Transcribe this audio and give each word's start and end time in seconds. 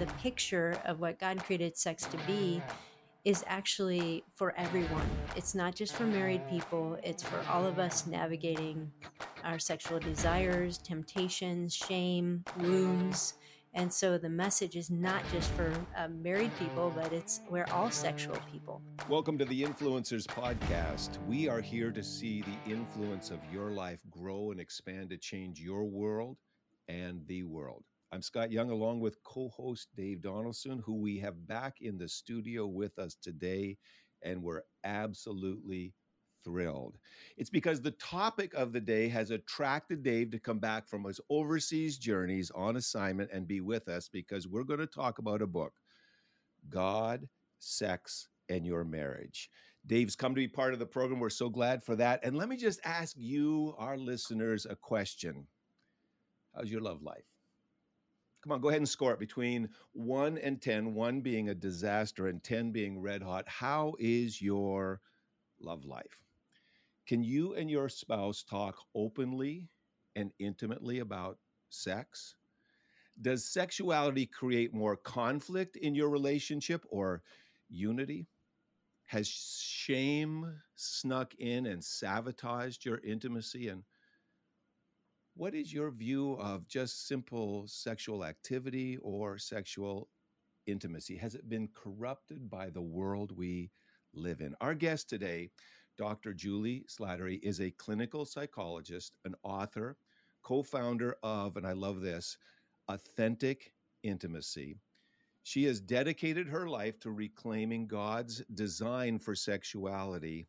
the 0.00 0.06
picture 0.14 0.80
of 0.86 0.98
what 0.98 1.18
God 1.18 1.44
created 1.44 1.76
sex 1.76 2.06
to 2.06 2.16
be 2.26 2.62
is 3.26 3.44
actually 3.46 4.24
for 4.34 4.54
everyone. 4.56 5.06
It's 5.36 5.54
not 5.54 5.74
just 5.74 5.94
for 5.94 6.04
married 6.06 6.40
people, 6.48 6.98
it's 7.04 7.22
for 7.22 7.38
all 7.50 7.66
of 7.66 7.78
us 7.78 8.06
navigating 8.06 8.90
our 9.44 9.58
sexual 9.58 9.98
desires, 9.98 10.78
temptations, 10.78 11.74
shame, 11.74 12.42
wounds. 12.56 13.34
And 13.74 13.92
so 13.92 14.16
the 14.16 14.30
message 14.30 14.74
is 14.74 14.90
not 14.90 15.22
just 15.34 15.50
for 15.50 15.70
uh, 15.94 16.08
married 16.08 16.52
people, 16.58 16.90
but 16.96 17.12
it's 17.12 17.42
we're 17.50 17.68
all 17.70 17.90
sexual 17.90 18.38
people. 18.50 18.80
Welcome 19.06 19.36
to 19.36 19.44
the 19.44 19.62
Influencers 19.62 20.26
Podcast. 20.26 21.18
We 21.26 21.46
are 21.46 21.60
here 21.60 21.90
to 21.90 22.02
see 22.02 22.40
the 22.40 22.72
influence 22.72 23.30
of 23.30 23.40
your 23.52 23.70
life 23.70 24.00
grow 24.10 24.50
and 24.50 24.60
expand 24.60 25.10
to 25.10 25.18
change 25.18 25.60
your 25.60 25.84
world 25.84 26.38
and 26.88 27.20
the 27.26 27.42
world. 27.42 27.84
I'm 28.12 28.22
Scott 28.22 28.50
Young, 28.50 28.70
along 28.70 28.98
with 28.98 29.22
co 29.22 29.48
host 29.50 29.88
Dave 29.96 30.22
Donaldson, 30.22 30.82
who 30.84 30.96
we 30.96 31.18
have 31.20 31.46
back 31.46 31.76
in 31.80 31.96
the 31.96 32.08
studio 32.08 32.66
with 32.66 32.98
us 32.98 33.14
today, 33.14 33.78
and 34.22 34.42
we're 34.42 34.62
absolutely 34.82 35.94
thrilled. 36.42 36.98
It's 37.36 37.50
because 37.50 37.80
the 37.80 37.92
topic 37.92 38.52
of 38.54 38.72
the 38.72 38.80
day 38.80 39.06
has 39.08 39.30
attracted 39.30 40.02
Dave 40.02 40.32
to 40.32 40.40
come 40.40 40.58
back 40.58 40.88
from 40.88 41.04
his 41.04 41.20
overseas 41.30 41.98
journeys 41.98 42.50
on 42.50 42.76
assignment 42.76 43.30
and 43.32 43.46
be 43.46 43.60
with 43.60 43.88
us 43.88 44.08
because 44.08 44.48
we're 44.48 44.64
going 44.64 44.80
to 44.80 44.86
talk 44.86 45.18
about 45.18 45.42
a 45.42 45.46
book 45.46 45.74
God, 46.68 47.28
Sex, 47.60 48.26
and 48.48 48.66
Your 48.66 48.82
Marriage. 48.82 49.50
Dave's 49.86 50.16
come 50.16 50.34
to 50.34 50.40
be 50.40 50.48
part 50.48 50.72
of 50.72 50.80
the 50.80 50.86
program. 50.86 51.20
We're 51.20 51.30
so 51.30 51.48
glad 51.48 51.84
for 51.84 51.94
that. 51.94 52.24
And 52.24 52.36
let 52.36 52.48
me 52.48 52.56
just 52.56 52.80
ask 52.84 53.14
you, 53.16 53.74
our 53.78 53.96
listeners, 53.96 54.66
a 54.68 54.74
question 54.74 55.46
How's 56.56 56.72
your 56.72 56.80
love 56.80 57.02
life? 57.02 57.29
Come 58.42 58.52
on, 58.52 58.60
go 58.60 58.68
ahead 58.68 58.80
and 58.80 58.88
score 58.88 59.12
it 59.12 59.18
between 59.18 59.68
one 59.92 60.38
and 60.38 60.62
10, 60.62 60.94
one 60.94 61.20
being 61.20 61.48
a 61.50 61.54
disaster 61.54 62.26
and 62.28 62.42
10 62.42 62.70
being 62.72 63.00
red 63.00 63.22
hot. 63.22 63.46
How 63.48 63.94
is 63.98 64.40
your 64.40 65.00
love 65.60 65.84
life? 65.84 66.22
Can 67.06 67.22
you 67.22 67.54
and 67.54 67.70
your 67.70 67.88
spouse 67.88 68.42
talk 68.42 68.78
openly 68.94 69.68
and 70.16 70.32
intimately 70.38 71.00
about 71.00 71.38
sex? 71.70 72.36
Does 73.20 73.44
sexuality 73.44 74.26
create 74.26 74.74
more 74.74 74.96
conflict 74.96 75.76
in 75.76 75.94
your 75.94 76.10
relationship 76.10 76.84
or 76.90 77.22
unity? 77.68 78.28
Has 79.06 79.28
shame 79.28 80.60
snuck 80.76 81.34
in 81.36 81.66
and 81.66 81.84
sabotaged 81.84 82.84
your 82.84 82.98
intimacy? 83.00 83.68
And 83.68 83.84
what 85.40 85.54
is 85.54 85.72
your 85.72 85.90
view 85.90 86.34
of 86.34 86.68
just 86.68 87.08
simple 87.08 87.64
sexual 87.66 88.26
activity 88.26 88.98
or 89.00 89.38
sexual 89.38 90.10
intimacy? 90.66 91.16
Has 91.16 91.34
it 91.34 91.48
been 91.48 91.70
corrupted 91.74 92.50
by 92.50 92.68
the 92.68 92.82
world 92.82 93.32
we 93.34 93.70
live 94.12 94.42
in? 94.42 94.54
Our 94.60 94.74
guest 94.74 95.08
today, 95.08 95.48
Dr. 95.96 96.34
Juli 96.34 96.84
Slattery, 96.90 97.40
is 97.42 97.58
a 97.58 97.70
clinical 97.70 98.26
psychologist, 98.26 99.14
an 99.24 99.34
author, 99.42 99.96
co 100.42 100.62
founder 100.62 101.16
of, 101.22 101.56
and 101.56 101.66
I 101.66 101.72
love 101.72 102.02
this, 102.02 102.36
Authentic 102.88 103.72
Intimacy. 104.02 104.76
She 105.42 105.64
has 105.64 105.80
dedicated 105.80 106.48
her 106.48 106.68
life 106.68 107.00
to 107.00 107.12
reclaiming 107.12 107.86
God's 107.86 108.42
design 108.52 109.18
for 109.18 109.34
sexuality 109.34 110.48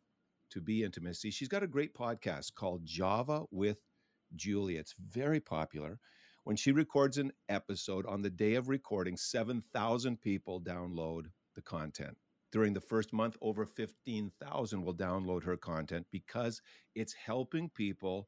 to 0.49 0.59
be 0.59 0.83
intimacy. 0.83 1.31
She's 1.31 1.47
got 1.47 1.63
a 1.63 1.67
great 1.67 1.95
podcast 1.95 2.55
called 2.55 2.85
Java 2.85 3.45
with 3.51 3.77
Juli. 4.35 4.77
It's 4.77 4.95
very 4.99 5.39
popular. 5.39 5.99
When 6.43 6.55
she 6.55 6.71
records 6.71 7.17
an 7.17 7.31
episode 7.49 8.05
on 8.07 8.21
the 8.21 8.29
day 8.29 8.55
of 8.55 8.69
recording, 8.69 9.15
7,000 9.15 10.19
people 10.21 10.59
download 10.59 11.25
the 11.55 11.61
content. 11.61 12.17
During 12.51 12.73
the 12.73 12.81
first 12.81 13.13
month, 13.13 13.37
over 13.41 13.65
15,000 13.65 14.81
will 14.83 14.95
download 14.95 15.43
her 15.43 15.55
content 15.55 16.07
because 16.11 16.61
it's 16.95 17.13
helping 17.13 17.69
people 17.69 18.27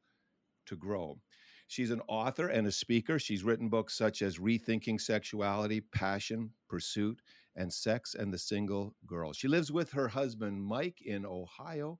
to 0.66 0.76
grow. 0.76 1.18
She's 1.66 1.90
an 1.90 2.02
author 2.08 2.48
and 2.48 2.66
a 2.66 2.72
speaker. 2.72 3.18
She's 3.18 3.44
written 3.44 3.68
books 3.68 3.96
such 3.96 4.22
as 4.22 4.38
Rethinking 4.38 5.00
Sexuality, 5.00 5.80
Passion, 5.80 6.50
Pursuit, 6.68 7.20
and 7.56 7.72
Sex 7.72 8.14
and 8.14 8.32
the 8.32 8.38
Single 8.38 8.94
Girl. 9.06 9.32
She 9.32 9.48
lives 9.48 9.72
with 9.72 9.90
her 9.92 10.08
husband, 10.08 10.62
Mike, 10.62 11.00
in 11.04 11.24
Ohio, 11.24 11.98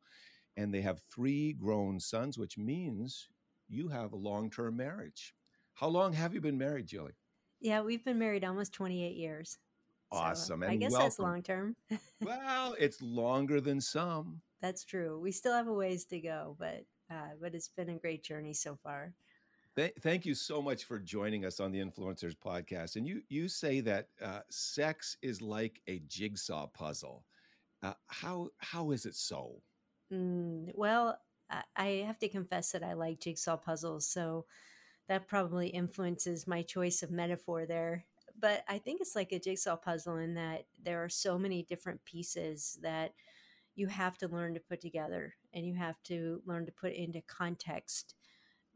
and 0.57 0.73
they 0.73 0.81
have 0.83 1.01
three 1.13 1.53
grown 1.55 1.99
sons, 1.99 2.39
which 2.39 2.59
means 2.59 3.29
you 3.69 3.89
have 3.89 4.13
a 4.13 4.17
long 4.17 4.51
term 4.51 4.77
marriage. 4.77 5.35
How 5.75 5.89
long 5.89 6.13
have 6.13 6.35
you 6.35 6.41
been 6.41 6.59
married, 6.59 6.87
Juli? 6.87 7.13
Yeah, 7.61 7.81
we've 7.83 8.05
been 8.05 8.19
married 8.19 8.45
almost 8.45 8.73
28 8.73 9.17
years. 9.17 9.59
Awesome. 10.13 10.63
So, 10.63 10.69
I 10.69 10.77
guess 10.77 10.93
welcome. 10.93 11.05
that's 11.05 11.19
long 11.19 11.43
term. 11.43 11.77
well, 12.23 12.77
it's 12.79 13.03
longer 13.03 13.61
than 13.61 13.81
some. 13.81 14.41
That's 14.63 14.85
true. 14.85 15.19
We 15.21 15.33
still 15.33 15.53
have 15.53 15.67
a 15.67 15.73
ways 15.73 16.05
to 16.07 16.21
go, 16.21 16.57
but 16.59 16.85
uh, 17.11 17.35
but 17.41 17.55
it's 17.55 17.69
been 17.69 17.91
a 17.91 17.99
great 17.99 18.23
journey 18.23 18.55
so 18.55 18.77
far. 18.83 19.13
Th- 19.77 19.93
thank 20.01 20.25
you 20.25 20.35
so 20.35 20.63
much 20.63 20.85
for 20.85 21.01
joining 21.01 21.45
us 21.45 21.59
on 21.59 21.73
the 21.73 21.81
Influencers 21.81 22.37
Podcast. 22.37 22.97
And 22.97 23.07
you 23.07 23.23
you 23.29 23.49
say 23.49 23.81
that 23.81 24.09
uh, 24.23 24.41
sex 24.51 25.17
is 25.21 25.43
like 25.43 25.81
a 25.89 26.01
jigsaw 26.07 26.69
puzzle. 26.69 27.25
Uh, 27.83 27.95
how 28.07 28.49
how 28.59 28.93
is 28.93 29.05
it 29.05 29.17
so? 29.17 29.61
Mm, 30.13 30.71
well, 30.75 31.19
I 31.77 32.05
have 32.07 32.19
to 32.21 32.29
confess 32.29 32.73
that 32.73 32.83
I 32.83 32.95
like 32.95 33.21
jigsaw 33.21 33.57
puzzles, 33.57 34.07
so 34.07 34.47
that 35.09 35.29
probably 35.29 35.69
influences 35.69 36.47
my 36.47 36.63
choice 36.63 37.03
of 37.03 37.11
metaphor 37.11 37.67
there. 37.67 38.05
But 38.41 38.65
I 38.69 38.79
think 38.79 39.01
it's 39.01 39.15
like 39.15 39.33
a 39.33 39.39
jigsaw 39.39 39.77
puzzle 39.77 40.17
in 40.17 40.35
that 40.35 40.67
there 40.83 41.05
are 41.05 41.09
so 41.09 41.39
many 41.39 41.63
different 41.63 42.05
pieces 42.05 42.79
that 42.83 43.13
you 43.77 43.87
have 43.87 44.19
to 44.19 44.29
learn 44.29 44.55
to 44.55 44.61
put 44.61 44.81
together 44.81 45.35
and 45.53 45.67
you 45.67 45.75
have 45.75 46.03
to 46.05 46.41
learn 46.47 46.67
to 46.67 46.73
put 46.73 46.93
into 46.93 47.21
context. 47.23 48.15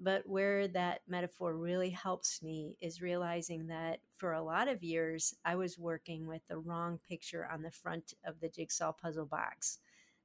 But 0.00 0.28
where 0.28 0.68
that 0.68 1.00
metaphor 1.08 1.56
really 1.56 1.90
helps 1.90 2.42
me 2.42 2.76
is 2.80 3.02
realizing 3.02 3.66
that 3.66 4.00
for 4.14 4.32
a 4.32 4.42
lot 4.42 4.68
of 4.68 4.84
years, 4.84 5.34
I 5.44 5.56
was 5.56 5.78
working 5.78 6.26
with 6.26 6.42
the 6.48 6.58
wrong 6.58 7.00
picture 7.08 7.48
on 7.50 7.62
the 7.62 7.70
front 7.70 8.14
of 8.24 8.38
the 8.40 8.48
jigsaw 8.48 8.92
puzzle 8.92 9.26
box. 9.26 9.78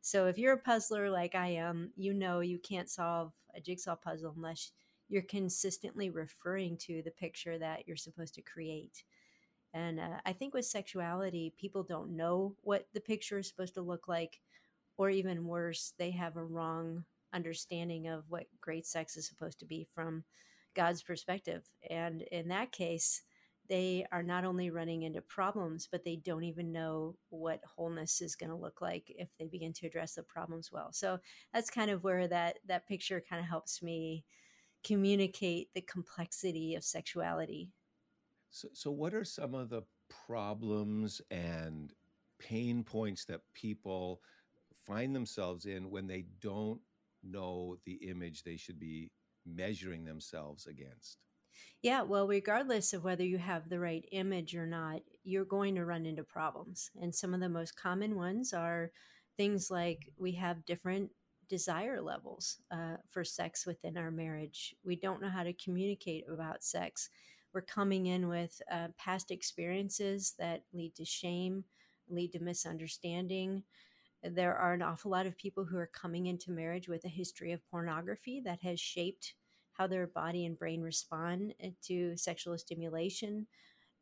So 0.05 0.27
if 0.27 0.37
you're 0.37 0.55
a 0.55 0.57
puzzler 0.57 1.09
like 1.09 1.33
I 1.33 1.47
am, 1.47 1.93
you 1.95 2.13
know 2.13 2.41
you 2.41 2.59
can't 2.59 2.89
solve 2.89 3.31
a 3.55 3.61
jigsaw 3.61 3.95
puzzle 3.95 4.33
unless 4.35 4.73
you're 5.07 5.21
consistently 5.21 6.09
referring 6.09 6.75
to 6.79 7.01
the 7.03 7.11
picture 7.11 7.57
that 7.57 7.87
you're 7.87 7.95
supposed 7.95 8.35
to 8.35 8.41
create. 8.41 9.05
And 9.73 10.01
uh, 10.01 10.19
I 10.25 10.33
think 10.33 10.53
with 10.53 10.65
sexuality, 10.65 11.53
people 11.57 11.83
don't 11.83 12.17
know 12.17 12.53
what 12.63 12.89
the 12.93 12.99
picture 12.99 13.37
is 13.37 13.47
supposed 13.47 13.75
to 13.75 13.81
look 13.81 14.09
like, 14.09 14.41
or 14.97 15.09
even 15.09 15.47
worse, 15.47 15.93
they 15.97 16.11
have 16.11 16.35
a 16.35 16.43
wrong 16.43 17.05
understanding 17.33 18.09
of 18.09 18.25
what 18.27 18.47
great 18.59 18.85
sex 18.85 19.15
is 19.15 19.25
supposed 19.25 19.59
to 19.59 19.65
be 19.65 19.87
from 19.95 20.25
God's 20.75 21.01
perspective. 21.01 21.63
And 21.89 22.23
in 22.23 22.49
that 22.49 22.73
case, 22.73 23.23
they 23.69 24.05
are 24.11 24.23
not 24.23 24.43
only 24.43 24.69
running 24.69 25.03
into 25.03 25.21
problems, 25.21 25.87
but 25.89 26.03
they 26.03 26.17
don't 26.17 26.43
even 26.43 26.71
know 26.71 27.15
what 27.29 27.61
wholeness 27.65 28.21
is 28.21 28.35
going 28.35 28.49
to 28.49 28.55
look 28.55 28.81
like 28.81 29.11
if 29.17 29.29
they 29.39 29.47
begin 29.47 29.73
to 29.73 29.87
address 29.87 30.15
the 30.15 30.23
problems 30.23 30.71
well. 30.71 30.91
So 30.91 31.19
that's 31.53 31.69
kind 31.69 31.89
of 31.89 32.03
where 32.03 32.27
that 32.27 32.59
that 32.67 32.87
picture 32.87 33.23
kind 33.27 33.39
of 33.39 33.47
helps 33.47 33.81
me 33.81 34.25
communicate 34.83 35.69
the 35.73 35.81
complexity 35.81 36.75
of 36.75 36.83
sexuality. 36.83 37.71
So, 38.51 38.67
so 38.73 38.91
what 38.91 39.13
are 39.13 39.23
some 39.23 39.55
of 39.55 39.69
the 39.69 39.83
problems 40.09 41.21
and 41.31 41.91
pain 42.37 42.83
points 42.83 43.25
that 43.25 43.41
people 43.53 44.21
find 44.85 45.15
themselves 45.15 45.65
in 45.65 45.89
when 45.89 46.05
they 46.05 46.25
don't 46.41 46.81
know 47.23 47.77
the 47.85 47.93
image 47.93 48.43
they 48.43 48.57
should 48.57 48.79
be 48.79 49.09
measuring 49.45 50.03
themselves 50.03 50.67
against? 50.67 51.17
Yeah, 51.81 52.01
well, 52.01 52.27
regardless 52.27 52.93
of 52.93 53.03
whether 53.03 53.23
you 53.23 53.37
have 53.37 53.69
the 53.69 53.79
right 53.79 54.05
image 54.11 54.55
or 54.55 54.65
not, 54.65 55.01
you're 55.23 55.45
going 55.45 55.75
to 55.75 55.85
run 55.85 56.05
into 56.05 56.23
problems. 56.23 56.91
And 57.01 57.13
some 57.13 57.33
of 57.33 57.39
the 57.39 57.49
most 57.49 57.75
common 57.75 58.15
ones 58.15 58.53
are 58.53 58.91
things 59.37 59.69
like 59.69 60.09
we 60.17 60.31
have 60.33 60.65
different 60.65 61.09
desire 61.49 62.01
levels 62.01 62.57
uh, 62.71 62.97
for 63.09 63.23
sex 63.23 63.65
within 63.65 63.97
our 63.97 64.11
marriage. 64.11 64.75
We 64.83 64.95
don't 64.95 65.21
know 65.21 65.29
how 65.29 65.43
to 65.43 65.53
communicate 65.53 66.25
about 66.27 66.63
sex. 66.63 67.09
We're 67.53 67.61
coming 67.61 68.07
in 68.07 68.27
with 68.27 68.59
uh, 68.71 68.87
past 68.97 69.29
experiences 69.29 70.33
that 70.39 70.63
lead 70.73 70.95
to 70.95 71.05
shame, 71.05 71.63
lead 72.09 72.31
to 72.31 72.39
misunderstanding. 72.39 73.63
There 74.23 74.55
are 74.55 74.73
an 74.73 74.81
awful 74.81 75.11
lot 75.11 75.25
of 75.25 75.37
people 75.37 75.65
who 75.65 75.77
are 75.77 75.91
coming 75.93 76.27
into 76.27 76.49
marriage 76.51 76.87
with 76.87 77.05
a 77.05 77.09
history 77.09 77.51
of 77.51 77.69
pornography 77.69 78.41
that 78.45 78.61
has 78.61 78.79
shaped 78.79 79.33
how 79.73 79.87
their 79.87 80.07
body 80.07 80.45
and 80.45 80.57
brain 80.57 80.81
respond 80.81 81.53
uh, 81.63 81.69
to 81.83 82.15
sexual 82.17 82.57
stimulation. 82.57 83.47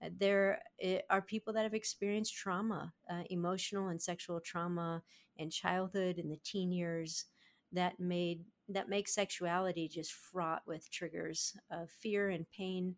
Uh, 0.03 0.09
there 0.17 0.61
uh, 0.85 0.97
are 1.09 1.21
people 1.21 1.53
that 1.53 1.63
have 1.63 1.73
experienced 1.73 2.35
trauma, 2.35 2.93
uh, 3.09 3.23
emotional 3.29 3.89
and 3.89 4.01
sexual 4.01 4.39
trauma 4.39 5.03
in 5.37 5.49
childhood 5.49 6.17
and 6.17 6.31
the 6.31 6.39
teen 6.43 6.71
years 6.71 7.25
that 7.71 7.99
made 7.99 8.43
that 8.67 8.89
make 8.89 9.07
sexuality 9.07 9.87
just 9.87 10.13
fraught 10.13 10.61
with 10.65 10.89
triggers 10.91 11.55
of 11.71 11.89
fear 11.89 12.29
and 12.29 12.49
pain 12.51 12.95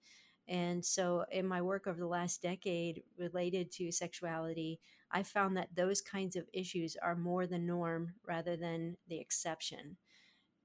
And 0.48 0.84
so, 0.86 1.26
in 1.32 1.48
my 1.48 1.62
work 1.62 1.88
over 1.88 2.00
the 2.00 2.08
last 2.08 2.42
decade 2.42 3.04
related 3.18 3.72
to 3.74 3.92
sexuality, 3.92 4.80
I 5.12 5.24
found 5.24 5.56
that 5.58 5.76
those 5.76 6.02
kinds 6.02 6.36
of 6.36 6.50
issues 6.54 6.96
are 6.98 7.16
more 7.16 7.48
the 7.48 7.60
norm 7.60 8.14
rather 8.28 8.58
than 8.58 8.98
the 9.08 9.20
exception. 9.20 9.98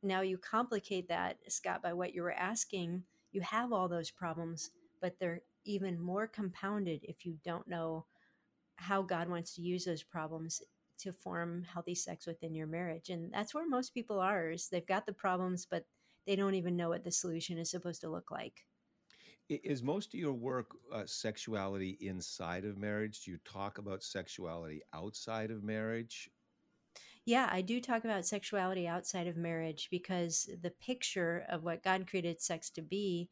Now, 0.03 0.21
you 0.21 0.39
complicate 0.39 1.09
that, 1.09 1.39
Scott, 1.49 1.83
by 1.83 1.93
what 1.93 2.15
you 2.15 2.23
were 2.23 2.33
asking. 2.33 3.03
You 3.33 3.41
have 3.43 3.73
all 3.73 3.89
those 3.89 4.11
problems, 4.11 4.71
but 5.01 5.19
they're 5.19 5.43
even 5.65 6.01
more 6.01 6.27
compounded 6.27 7.01
if 7.03 7.27
you 7.27 7.37
don't 7.45 7.69
know 7.69 8.07
how 8.77 9.03
God 9.03 9.29
wants 9.29 9.55
to 9.55 9.63
use 9.63 9.85
those 9.85 10.03
problems 10.03 10.63
to 10.99 11.13
form 11.13 11.65
healthy 11.65 11.95
sex 11.95 12.27
within 12.27 12.55
your 12.55 12.67
marriage. 12.67 13.11
And 13.11 13.33
that's 13.33 13.55
where 13.55 13.69
most 13.69 13.95
people 13.95 14.21
are 14.21 14.51
is 14.51 14.69
they've 14.69 14.87
got 14.87 15.07
the 15.07 15.13
problems, 15.13 15.67
but 15.69 15.85
they 16.27 16.37
don't 16.37 16.55
even 16.55 16.77
know 16.77 16.89
what 16.89 17.05
the 17.05 17.11
solution 17.11 17.59
is 17.59 17.71
supposed 17.71 18.01
to 18.03 18.11
look 18.11 18.31
like. 18.31 18.65
Is 19.49 19.83
most 19.83 20.13
of 20.13 20.21
your 20.21 20.35
work 20.35 20.67
uh, 20.93 21.05
sexuality 21.07 21.97
inside 22.01 22.65
of 22.65 22.77
marriage? 22.77 23.25
Do 23.25 23.31
you 23.31 23.39
talk 23.45 23.79
about 23.79 24.03
sexuality 24.03 24.83
outside 24.93 25.51
of 25.51 25.63
marriage? 25.63 26.29
Yeah, 27.29 27.47
I 27.53 27.61
do 27.61 27.79
talk 27.79 28.07
about 28.07 28.25
sexuality 28.25 28.89
outside 28.89 29.27
of 29.27 29.37
marriage 29.37 29.89
because 29.91 30.49
the 30.63 30.71
picture 30.71 31.45
of 31.51 31.63
what 31.63 31.83
God 31.83 32.07
created 32.09 32.41
sex 32.41 32.71
to 32.71 32.81
be 32.81 33.29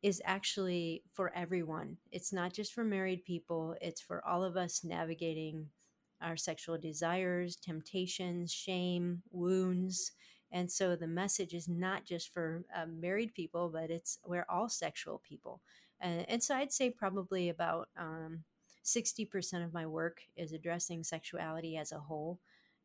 is 0.00 0.22
actually 0.24 1.02
for 1.12 1.32
everyone. 1.34 1.96
It's 2.12 2.32
not 2.32 2.52
just 2.52 2.72
for 2.72 2.84
married 2.84 3.24
people, 3.24 3.74
it's 3.80 4.00
for 4.00 4.24
all 4.24 4.44
of 4.44 4.56
us 4.56 4.84
navigating 4.84 5.66
our 6.20 6.36
sexual 6.36 6.78
desires, 6.78 7.56
temptations, 7.56 8.52
shame, 8.52 9.22
wounds. 9.32 10.12
And 10.52 10.70
so 10.70 10.94
the 10.94 11.08
message 11.08 11.52
is 11.52 11.66
not 11.68 12.04
just 12.04 12.32
for 12.32 12.62
uh, 12.72 12.86
married 12.86 13.34
people, 13.34 13.68
but 13.70 13.90
it's 13.90 14.20
we're 14.24 14.46
all 14.48 14.68
sexual 14.68 15.20
people. 15.28 15.62
And, 16.00 16.24
and 16.28 16.40
so 16.40 16.54
I'd 16.54 16.72
say 16.72 16.90
probably 16.90 17.48
about 17.48 17.88
um, 17.98 18.44
60% 18.84 19.64
of 19.64 19.74
my 19.74 19.84
work 19.84 20.20
is 20.36 20.52
addressing 20.52 21.02
sexuality 21.02 21.76
as 21.76 21.90
a 21.90 21.98
whole 21.98 22.38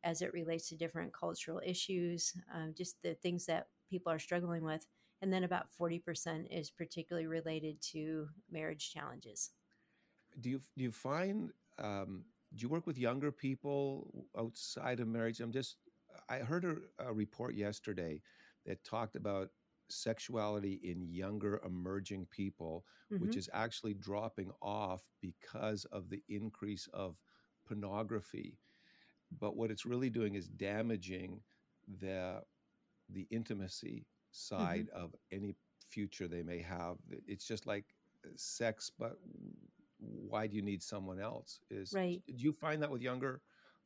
as 0.08 0.22
it 0.22 0.32
relates 0.32 0.68
to 0.68 0.76
different 0.76 1.12
cultural 1.12 1.60
issues, 1.64 2.32
uh, 2.54 2.68
just 2.76 2.96
the 3.02 3.14
things 3.14 3.46
that 3.46 3.66
people 3.90 4.10
are 4.12 4.18
struggling 4.18 4.64
with. 4.64 4.86
And 5.20 5.32
then 5.32 5.44
about 5.44 5.66
40% 5.80 6.46
is 6.50 6.70
particularly 6.70 7.26
related 7.26 7.80
to 7.92 8.28
marriage 8.50 8.92
challenges. 8.92 9.50
Do 10.40 10.50
you, 10.50 10.60
do 10.76 10.84
you 10.84 10.92
find 10.92 11.50
um, 11.78 12.24
do 12.54 12.62
you 12.62 12.68
work 12.68 12.86
with 12.86 12.98
younger 12.98 13.30
people 13.30 14.26
outside 14.36 15.00
of 15.00 15.08
marriage? 15.08 15.40
I'm 15.40 15.52
just, 15.52 15.76
I 16.28 16.38
heard 16.38 16.64
a, 16.64 16.76
a 17.08 17.12
report 17.12 17.54
yesterday 17.54 18.22
that 18.66 18.84
talked 18.84 19.16
about 19.16 19.50
sexuality 19.90 20.80
in 20.82 21.02
younger 21.02 21.60
emerging 21.64 22.26
people, 22.30 22.84
mm-hmm. 23.12 23.24
which 23.24 23.36
is 23.36 23.48
actually 23.52 23.94
dropping 23.94 24.50
off 24.62 25.02
because 25.20 25.84
of 25.86 26.08
the 26.08 26.22
increase 26.28 26.88
of 26.92 27.16
pornography. 27.66 28.58
But 29.40 29.56
what 29.56 29.70
it's 29.70 29.86
really 29.86 30.10
doing 30.10 30.34
is 30.34 30.48
damaging 30.48 31.40
the 32.00 32.42
the 33.10 33.26
intimacy 33.30 34.06
side 34.30 34.88
mm-hmm. 34.94 35.04
of 35.04 35.14
any 35.32 35.54
future 35.90 36.28
they 36.28 36.42
may 36.42 36.60
have. 36.60 36.96
It's 37.26 37.46
just 37.46 37.66
like 37.66 37.84
uh, 38.24 38.28
sex, 38.36 38.90
but 38.98 39.18
why 39.98 40.46
do 40.46 40.56
you 40.56 40.62
need 40.62 40.82
someone 40.82 41.20
else 41.20 41.60
is 41.70 41.92
right 41.92 42.22
do 42.26 42.44
you 42.44 42.52
find 42.52 42.82
that 42.82 42.90
with 42.90 43.02
younger 43.02 43.40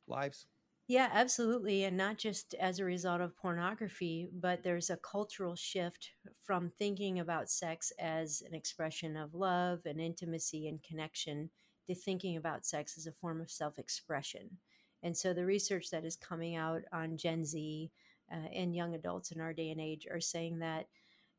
lives 0.07 0.45
yeah 0.87 1.09
absolutely 1.11 1.83
and 1.85 1.97
not 1.97 2.17
just 2.17 2.53
as 2.55 2.79
a 2.79 2.85
result 2.85 3.21
of 3.21 3.35
pornography 3.35 4.29
but 4.33 4.63
there's 4.63 4.89
a 4.89 4.97
cultural 4.97 5.55
shift 5.55 6.11
from 6.45 6.71
thinking 6.77 7.19
about 7.19 7.49
sex 7.49 7.91
as 7.99 8.43
an 8.47 8.53
expression 8.53 9.17
of 9.17 9.33
love 9.33 9.79
and 9.85 9.99
intimacy 9.99 10.67
and 10.67 10.83
connection 10.83 11.49
to 11.87 11.95
thinking 11.95 12.37
about 12.37 12.65
sex 12.65 12.97
as 12.97 13.07
a 13.07 13.11
form 13.11 13.41
of 13.41 13.49
self-expression 13.49 14.57
and 15.03 15.15
so 15.15 15.33
the 15.33 15.45
research 15.45 15.89
that 15.91 16.05
is 16.05 16.15
coming 16.15 16.55
out 16.55 16.81
on 16.91 17.17
gen 17.17 17.45
z 17.45 17.91
uh, 18.31 18.47
and 18.53 18.75
young 18.75 18.95
adults 18.95 19.31
in 19.31 19.41
our 19.41 19.53
day 19.53 19.69
and 19.69 19.81
age 19.81 20.07
are 20.11 20.21
saying 20.21 20.59
that 20.59 20.87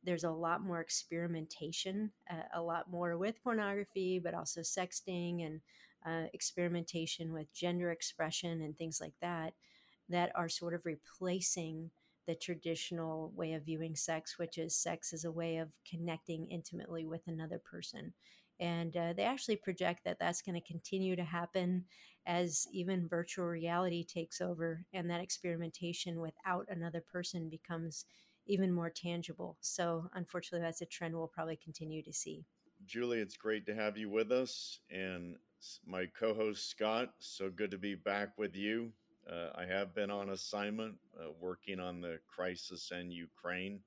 there's 0.05 0.25
a 0.25 0.31
lot 0.31 0.63
more 0.63 0.81
experimentation, 0.81 2.11
uh, 2.31 2.43
a 2.55 2.61
lot 2.61 2.91
more 2.91 3.17
with 3.17 3.43
pornography, 3.43 4.19
but 4.19 4.35
also 4.35 4.61
sexting 4.61 5.47
and 5.47 5.61
uh, 6.07 6.29
experimentation 6.35 7.33
with 7.33 7.53
gender 7.55 7.91
expression 7.91 8.61
and 8.61 8.77
things 8.77 9.01
like 9.01 9.15
that, 9.23 9.55
that 10.09 10.31
are 10.35 10.49
sort 10.49 10.75
of 10.75 10.85
replacing 10.85 11.91
the 12.27 12.35
traditional 12.35 13.33
way 13.35 13.55
of 13.55 13.65
viewing 13.65 13.97
sex, 13.97 14.39
which 14.39 14.59
is 14.59 14.77
sex 14.77 15.13
as 15.13 15.25
a 15.25 15.33
way 15.33 15.57
of 15.57 15.71
connecting 15.89 16.47
intimately 16.51 17.07
with 17.07 17.23
another 17.27 17.59
person. 17.59 18.13
And 18.61 18.97
uh, 18.97 19.13
they 19.15 19.25
actually 19.25 19.57
project 19.57 20.05
that 20.05 20.19
that's 20.19 20.43
going 20.43 20.61
to 20.61 20.67
continue 20.67 21.17
to 21.17 21.25
happen 21.25 21.85
as 22.27 22.67
even 22.73 23.09
virtual 23.09 23.47
reality 23.47 24.05
takes 24.05 24.41
over 24.41 24.85
and 24.93 25.11
that 25.11 25.21
experimentation 25.21 26.21
without 26.21 26.67
another 26.69 27.01
person 27.01 27.49
becomes 27.51 28.07
even 28.47 28.73
more 28.73 28.91
tangible. 28.91 29.57
So, 29.61 30.09
unfortunately, 30.15 30.65
that's 30.65 30.83
a 30.83 30.87
trend 30.87 31.15
we'll 31.15 31.29
probably 31.29 31.57
continue 31.57 32.03
to 32.03 32.13
see. 32.13 32.45
Juli, 32.87 33.19
it's 33.19 33.37
great 33.37 33.67
to 33.67 33.75
have 33.75 33.97
you 33.97 34.11
with 34.11 34.31
us. 34.31 34.81
And 34.91 35.37
my 35.87 36.07
co 36.07 36.35
host, 36.35 36.69
Scott, 36.69 37.15
so 37.19 37.51
good 37.51 37.71
to 37.71 37.79
be 37.79 37.95
back 37.95 38.37
with 38.37 38.55
you. 38.55 38.93
Uh, 39.31 39.49
I 39.55 39.65
have 39.65 39.95
been 39.95 40.11
on 40.11 40.31
assignment 40.31 40.97
uh, 41.19 41.29
working 41.41 41.81
on 41.81 42.01
the 42.03 42.19
crisis 42.27 42.91
in 42.99 43.11
Ukraine. 43.11 43.81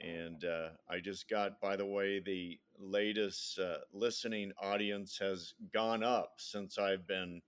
And 0.00 0.44
uh, 0.44 0.68
I 0.88 1.00
just 1.00 1.28
got, 1.28 1.60
by 1.60 1.76
the 1.76 1.86
way, 1.86 2.20
the 2.20 2.58
latest 2.78 3.58
uh, 3.58 3.78
listening 3.92 4.52
audience 4.60 5.18
has 5.18 5.54
gone 5.72 6.02
up 6.02 6.34
since 6.36 6.78
I've 6.78 7.06
been 7.06 7.40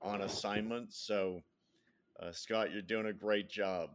on 0.00 0.22
assignment. 0.22 0.92
So, 0.92 1.42
uh, 2.20 2.32
Scott, 2.32 2.72
you're 2.72 2.82
doing 2.82 3.06
a 3.06 3.12
great 3.12 3.48
job. 3.50 3.90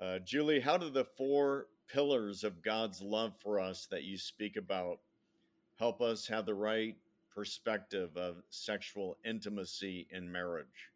Uh, 0.00 0.18
Juli, 0.20 0.60
how 0.60 0.76
do 0.76 0.90
the 0.90 1.06
four 1.16 1.66
pillars 1.88 2.44
of 2.44 2.62
God's 2.62 3.00
love 3.00 3.32
for 3.42 3.58
us 3.58 3.86
that 3.90 4.04
you 4.04 4.18
speak 4.18 4.56
about 4.56 5.00
help 5.78 6.00
us 6.00 6.26
have 6.26 6.44
the 6.44 6.54
right 6.54 6.96
perspective 7.34 8.16
of 8.16 8.36
sexual 8.50 9.16
intimacy 9.24 10.06
in 10.10 10.30
marriage? 10.30 10.90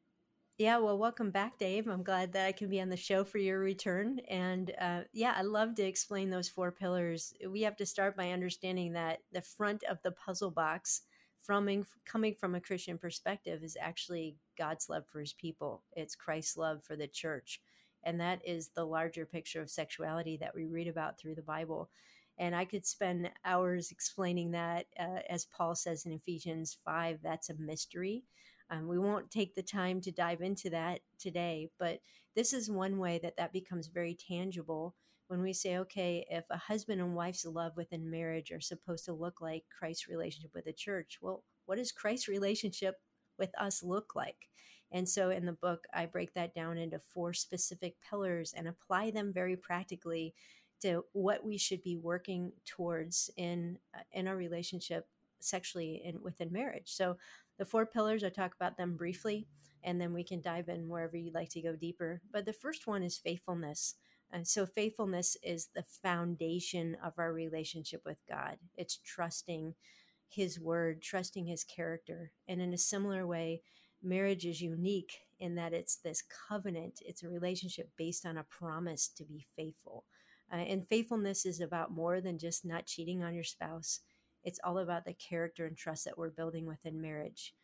Yeah, 0.63 0.79
well, 0.79 0.97
welcome 0.97 1.33
back, 1.33 1.59
Dave. 1.59 1.89
I'm 1.89 2.05
glad 2.05 2.35
that 2.35 2.47
I 2.47 2.53
can 2.53 2.69
be 2.69 2.81
on 2.81 2.89
the 2.89 2.97
show 2.97 3.25
for 3.25 3.39
your 3.39 3.59
return. 3.59 4.21
And 4.31 4.73
uh, 4.81 5.01
yeah, 5.13 5.35
I 5.37 5.43
love 5.43 5.75
to 5.75 5.83
explain 5.83 6.31
those 6.31 6.49
four 6.49 6.71
pillars. 6.71 7.35
We 7.51 7.63
have 7.63 7.75
to 7.79 7.85
start 7.85 8.17
by 8.17 8.31
understanding 8.31 8.93
that 8.93 9.23
the 9.33 9.43
front 9.43 9.83
of 9.91 10.01
the 10.05 10.13
puzzle 10.13 10.53
box, 10.53 11.01
from 11.41 11.85
coming 12.07 12.37
from 12.39 12.55
a 12.55 12.61
Christian 12.61 12.97
perspective, 12.97 13.65
is 13.65 13.77
actually 13.81 14.37
God's 14.57 14.89
love 14.89 15.03
for 15.09 15.19
His 15.19 15.33
people. 15.33 15.83
It's 15.97 16.15
Christ's 16.15 16.57
love 16.57 16.85
for 16.85 16.95
the 16.95 17.09
church. 17.09 17.61
And 18.05 18.21
that 18.21 18.41
is 18.47 18.69
the 18.69 18.85
larger 18.85 19.27
picture 19.27 19.63
of 19.63 19.69
sexuality 19.69 20.37
that 20.37 20.55
we 20.55 20.67
read 20.67 20.87
about 20.87 21.19
through 21.19 21.35
the 21.35 21.43
Bible. 21.43 21.91
And 22.39 22.55
I 22.55 22.67
could 22.67 22.87
spend 22.87 23.33
hours 23.45 23.91
explaining 23.91 24.53
that. 24.53 24.87
Uh, 24.97 25.23
as 25.29 25.45
Paul 25.45 25.75
says 25.75 26.07
in 26.07 26.13
Ephesians 26.13 26.77
5, 26.85 27.19
that's 27.21 27.51
a 27.51 27.55
mystery. 27.55 28.23
Um, 28.73 28.89
we 28.89 28.99
won't 28.99 29.31
take 29.31 29.55
the 29.55 29.63
time 29.63 30.01
to 30.01 30.11
dive 30.11 30.41
into 30.41 30.71
that 30.71 31.01
today, 31.19 31.69
but 31.79 32.01
this 32.35 32.55
is 32.55 32.71
one 32.71 32.97
way 32.97 33.21
that 33.23 33.37
that 33.37 33.53
becomes 33.53 33.89
very 33.89 34.15
tangible 34.15 34.95
when 35.29 35.43
we 35.43 35.53
say, 35.53 35.77
okay, 35.79 36.27
if 36.31 36.45
a 36.51 36.57
husband 36.57 37.01
and 37.01 37.15
wife's 37.15 37.45
love 37.45 37.77
within 37.77 38.11
marriage 38.11 38.51
are 38.51 38.61
supposed 38.61 39.05
to 39.05 39.13
look 39.13 39.43
like 39.43 39.65
Christ's 39.79 40.09
relationship 40.09 40.53
with 40.55 40.65
the 40.65 40.73
church, 40.73 41.19
well, 41.21 41.45
what 41.67 41.77
does 41.77 41.93
Christ's 41.93 42.29
relationship 42.29 42.97
with 43.39 43.51
us 43.59 43.83
look 43.83 44.15
like? 44.15 44.49
And 44.91 45.07
so 45.07 45.29
in 45.29 45.45
the 45.45 45.53
book, 45.53 45.85
I 45.93 46.07
break 46.07 46.33
that 46.35 46.55
down 46.55 46.79
into 46.79 46.99
four 46.99 47.35
specific 47.35 47.97
pillars 48.09 48.55
and 48.57 48.69
apply 48.69 49.11
them 49.11 49.33
very 49.35 49.57
practically 49.57 50.35
to 50.81 51.05
what 51.13 51.45
we 51.45 51.59
should 51.59 51.83
be 51.83 51.97
working 51.97 52.53
towards 52.65 53.31
in 53.37 53.79
uh, 53.95 54.01
in 54.13 54.27
our 54.27 54.37
relationship 54.37 55.07
sexually 55.41 56.03
and 56.05 56.23
within 56.23 56.53
marriage. 56.53 56.93
So 56.93 57.17
the 57.63 57.67
four 57.67 57.87
pillars, 57.87 58.25
I 58.25 58.29
talk 58.29 58.57
about 58.57 58.77
them 58.77 58.97
briefly, 58.97 59.47
and 59.85 60.01
then 60.01 60.13
we 60.13 60.25
can 60.25 60.41
dive 60.41 60.69
in 60.69 60.89
wherever 60.89 61.17
you'd 61.17 61.33
like 61.33 61.51
to 61.51 61.63
go 61.63 61.77
deeper. 61.77 62.21
But 62.33 62.45
the 62.45 62.53
first 62.53 62.89
one 62.89 63.05
is 63.05 63.17
faithfulness. 63.17 63.95
So 64.43 64.67
faithfulness 64.67 65.37
is 65.45 65.69
the 65.69 65.85
foundation 65.85 66.97
of 67.05 67.13
our 67.19 67.33
relationship 67.33 68.03
with 68.05 68.19
God. 68.29 68.57
It's 68.75 68.97
trusting 68.97 69.77
his 70.29 70.59
word, 70.59 71.03
trusting 71.03 71.47
his 71.47 71.63
character. 71.63 72.33
And 72.49 72.61
in 72.61 72.75
a 72.75 72.79
similar 72.79 73.29
way, 73.29 73.63
marriage 74.03 74.45
is 74.45 74.61
unique 74.61 75.21
in 75.39 75.55
that 75.55 75.73
it's 75.73 75.95
this 75.95 76.21
covenant, 76.49 76.99
it's 77.07 77.23
a 77.23 77.29
relationship 77.29 77.91
based 77.97 78.27
on 78.27 78.39
a 78.39 78.43
promise 78.43 79.07
to 79.19 79.25
be 79.25 79.47
faithful. 79.55 80.03
Uh, 80.53 80.57
and 80.57 80.89
faithfulness 80.89 81.47
is 81.47 81.61
about 81.61 81.93
more 81.93 82.21
than 82.21 82.41
just 82.41 82.65
not 82.65 82.87
cheating 82.87 83.23
on 83.23 83.35
your 83.35 83.45
spouse, 83.45 84.01
it's 84.45 84.61
all 84.65 84.79
about 84.79 85.05
the 85.05 85.15
character 85.15 85.67
and 85.67 85.77
trust 85.77 86.05
that 86.05 86.19
we're 86.19 86.31
building 86.31 86.67
within 86.67 87.01
marriage. 87.01 87.55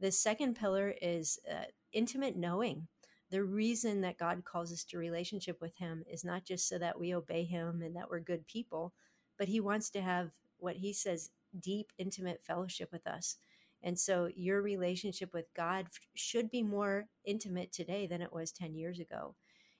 The 0.00 0.12
second 0.12 0.56
pillar 0.56 0.94
is 1.00 1.38
uh, 1.50 1.64
intimate 1.92 2.36
knowing. 2.36 2.88
The 3.30 3.44
reason 3.44 4.00
that 4.00 4.18
God 4.18 4.44
calls 4.44 4.72
us 4.72 4.84
to 4.84 4.98
relationship 4.98 5.60
with 5.60 5.76
Him 5.76 6.04
is 6.10 6.24
not 6.24 6.44
just 6.44 6.68
so 6.68 6.78
that 6.78 6.98
we 6.98 7.14
obey 7.14 7.44
Him 7.44 7.82
and 7.82 7.94
that 7.96 8.10
we're 8.10 8.20
good 8.20 8.46
people, 8.46 8.92
but 9.38 9.48
He 9.48 9.60
wants 9.60 9.90
to 9.90 10.00
have 10.00 10.30
what 10.60 10.76
he 10.76 10.92
says 10.92 11.30
deep, 11.58 11.92
intimate 11.98 12.42
fellowship 12.42 12.90
with 12.92 13.06
us. 13.06 13.36
And 13.82 13.98
so 13.98 14.28
your 14.34 14.62
relationship 14.62 15.32
with 15.32 15.46
God 15.56 15.86
should 16.14 16.50
be 16.50 16.62
more 16.62 17.06
intimate 17.24 17.72
today 17.72 18.06
than 18.06 18.20
it 18.20 18.32
was 18.32 18.52
10 18.52 18.74
years 18.74 19.00
ago. 19.00 19.34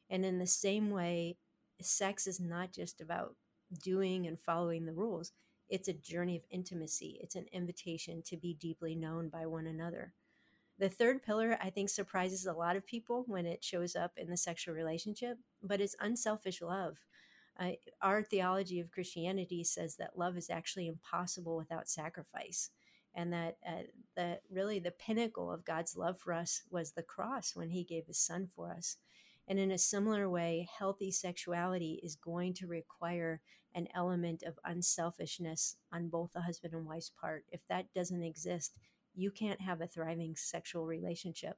And 0.08 0.24
in 0.24 0.38
the 0.38 0.46
same 0.46 0.90
way, 0.90 1.36
sex 1.80 2.26
is 2.26 2.40
not 2.40 2.72
just 2.72 3.00
about 3.00 3.36
doing 3.82 4.26
and 4.26 4.40
following 4.40 4.86
the 4.86 4.92
rules, 4.92 5.32
it's 5.70 5.88
a 5.88 5.92
journey 5.92 6.36
of 6.36 6.42
intimacy, 6.50 7.18
it's 7.22 7.36
an 7.36 7.46
invitation 7.52 8.22
to 8.26 8.36
be 8.36 8.54
deeply 8.54 8.94
known 8.94 9.28
by 9.28 9.46
one 9.46 9.66
another. 9.66 10.12
The 10.78 10.88
third 10.88 11.22
pillar, 11.22 11.58
I 11.62 11.70
think, 11.70 11.90
surprises 11.90 12.46
a 12.46 12.54
lot 12.54 12.74
of 12.74 12.86
people 12.86 13.24
when 13.26 13.44
it 13.46 13.62
shows 13.62 13.94
up 13.94 14.12
in 14.16 14.30
the 14.30 14.36
sexual 14.36 14.74
relationship, 14.74 15.36
but 15.62 15.80
it's 15.80 15.94
unselfish 16.00 16.62
love. 16.62 16.96
Uh, 17.58 17.72
our 18.00 18.22
theology 18.22 18.80
of 18.80 18.90
Christianity 18.90 19.62
says 19.62 19.96
that 19.96 20.18
love 20.18 20.38
is 20.38 20.48
actually 20.48 20.88
impossible 20.88 21.56
without 21.56 21.88
sacrifice, 21.88 22.70
and 23.14 23.30
that 23.32 23.58
uh, 23.68 23.82
that 24.16 24.40
really 24.50 24.78
the 24.78 24.90
pinnacle 24.90 25.52
of 25.52 25.66
God's 25.66 25.96
love 25.96 26.18
for 26.18 26.32
us 26.32 26.62
was 26.70 26.92
the 26.92 27.02
cross 27.02 27.54
when 27.54 27.68
He 27.68 27.84
gave 27.84 28.06
His 28.06 28.18
Son 28.18 28.48
for 28.56 28.72
us. 28.72 28.96
And 29.50 29.58
in 29.58 29.72
a 29.72 29.78
similar 29.78 30.30
way, 30.30 30.68
healthy 30.78 31.10
sexuality 31.10 31.98
is 32.04 32.14
going 32.14 32.54
to 32.54 32.68
require 32.68 33.40
an 33.74 33.88
element 33.96 34.44
of 34.44 34.60
unselfishness 34.64 35.74
on 35.92 36.08
both 36.08 36.32
the 36.32 36.42
husband 36.42 36.72
and 36.72 36.86
wife's 36.86 37.10
part. 37.20 37.44
If 37.50 37.60
that 37.68 37.92
doesn't 37.92 38.22
exist, 38.22 38.76
you 39.12 39.32
can't 39.32 39.60
have 39.60 39.80
a 39.80 39.88
thriving 39.88 40.36
sexual 40.36 40.86
relationship. 40.86 41.56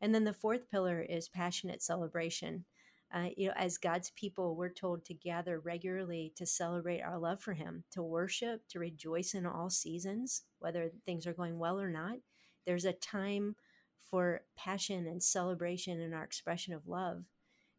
And 0.00 0.14
then 0.14 0.22
the 0.22 0.32
fourth 0.32 0.70
pillar 0.70 1.00
is 1.00 1.28
passionate 1.28 1.82
celebration. 1.82 2.64
Uh, 3.12 3.30
you 3.36 3.48
know, 3.48 3.54
as 3.56 3.76
God's 3.76 4.10
people, 4.10 4.54
we're 4.54 4.68
told 4.68 5.04
to 5.06 5.14
gather 5.14 5.58
regularly 5.58 6.32
to 6.36 6.46
celebrate 6.46 7.00
our 7.00 7.18
love 7.18 7.40
for 7.40 7.54
Him, 7.54 7.82
to 7.90 8.04
worship, 8.04 8.62
to 8.68 8.78
rejoice 8.78 9.34
in 9.34 9.46
all 9.46 9.68
seasons, 9.68 10.42
whether 10.60 10.92
things 11.04 11.26
are 11.26 11.34
going 11.34 11.58
well 11.58 11.80
or 11.80 11.90
not. 11.90 12.18
There's 12.66 12.84
a 12.84 12.92
time 12.92 13.56
for 13.98 14.42
passion 14.56 15.06
and 15.06 15.22
celebration 15.22 16.00
in 16.00 16.12
our 16.12 16.24
expression 16.24 16.72
of 16.72 16.88
love. 16.88 17.24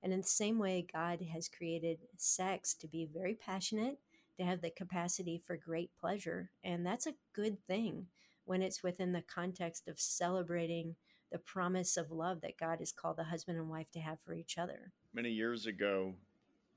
And 0.04 0.14
in 0.14 0.22
the 0.22 0.28
same 0.28 0.60
way, 0.60 0.86
God 0.92 1.22
has 1.34 1.50
created 1.50 2.00
sex 2.18 2.74
to 2.76 2.88
be 2.88 3.10
very 3.12 3.34
passionate, 3.34 4.00
to 4.38 4.46
have 4.46 4.62
the 4.62 4.70
capacity 4.70 5.42
for 5.46 5.58
great 5.58 5.92
pleasure. 6.00 6.52
And 6.64 6.86
that's 6.86 7.08
a 7.08 7.16
good 7.34 7.58
thing 7.66 8.08
when 8.46 8.62
it's 8.62 8.84
within 8.84 9.12
the 9.12 9.24
context 9.24 9.88
of 9.88 10.00
celebrating 10.00 10.96
the 11.32 11.40
promise 11.40 11.98
of 11.98 12.12
love 12.12 12.42
that 12.42 12.58
God 12.58 12.80
has 12.80 12.92
called 12.92 13.18
the 13.18 13.26
husband 13.26 13.58
and 13.58 13.70
wife 13.70 13.92
to 13.92 14.00
have 14.00 14.20
for 14.22 14.34
each 14.34 14.58
other. 14.58 14.94
Many 15.14 15.30
years 15.30 15.66
ago, 15.66 16.14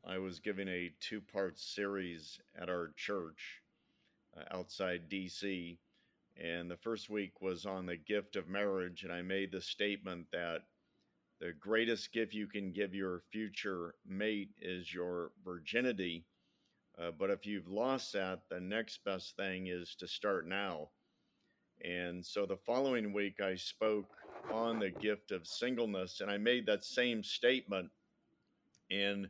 I 0.04 0.18
was 0.18 0.40
giving 0.40 0.66
a 0.68 0.90
two 0.99 1.20
part 1.20 1.59
series 1.59 2.40
at 2.61 2.68
our 2.68 2.92
church 2.97 3.62
uh, 4.37 4.56
outside 4.56 5.09
DC. 5.09 5.76
And 6.40 6.70
the 6.70 6.76
first 6.76 7.11
week 7.11 7.40
was 7.42 7.66
on 7.66 7.85
the 7.87 7.97
gift 7.97 8.37
of 8.37 8.49
marriage. 8.49 9.02
And 9.02 9.12
I 9.12 9.20
made 9.23 9.52
the 9.52 9.61
statement 9.61 10.26
that 10.32 10.62
the 11.40 11.52
greatest 11.59 12.12
gift 12.12 12.35
you 12.35 12.47
can 12.47 12.73
give 12.73 12.94
your 12.94 13.23
future 13.30 13.94
mate 14.06 14.50
is 14.61 14.92
your 14.92 15.32
virginity. 15.44 16.25
Uh, 16.99 17.11
but 17.11 17.30
if 17.30 17.47
you've 17.47 17.68
lost 17.68 18.12
that, 18.14 18.40
the 18.50 18.61
next 18.61 19.04
best 19.04 19.37
thing 19.37 19.68
is 19.68 19.94
to 19.97 20.09
start 20.09 20.47
now. 20.47 20.88
And 21.82 22.25
so 22.25 22.44
the 22.44 22.59
following 22.59 23.12
week, 23.12 23.40
I 23.40 23.54
spoke 23.54 24.09
on 24.52 24.78
the 24.78 24.90
gift 24.90 25.32
of 25.32 25.47
singleness, 25.47 26.20
and 26.20 26.30
I 26.30 26.37
made 26.37 26.66
that 26.66 26.85
same 26.85 27.23
statement. 27.23 27.90
And 28.90 29.28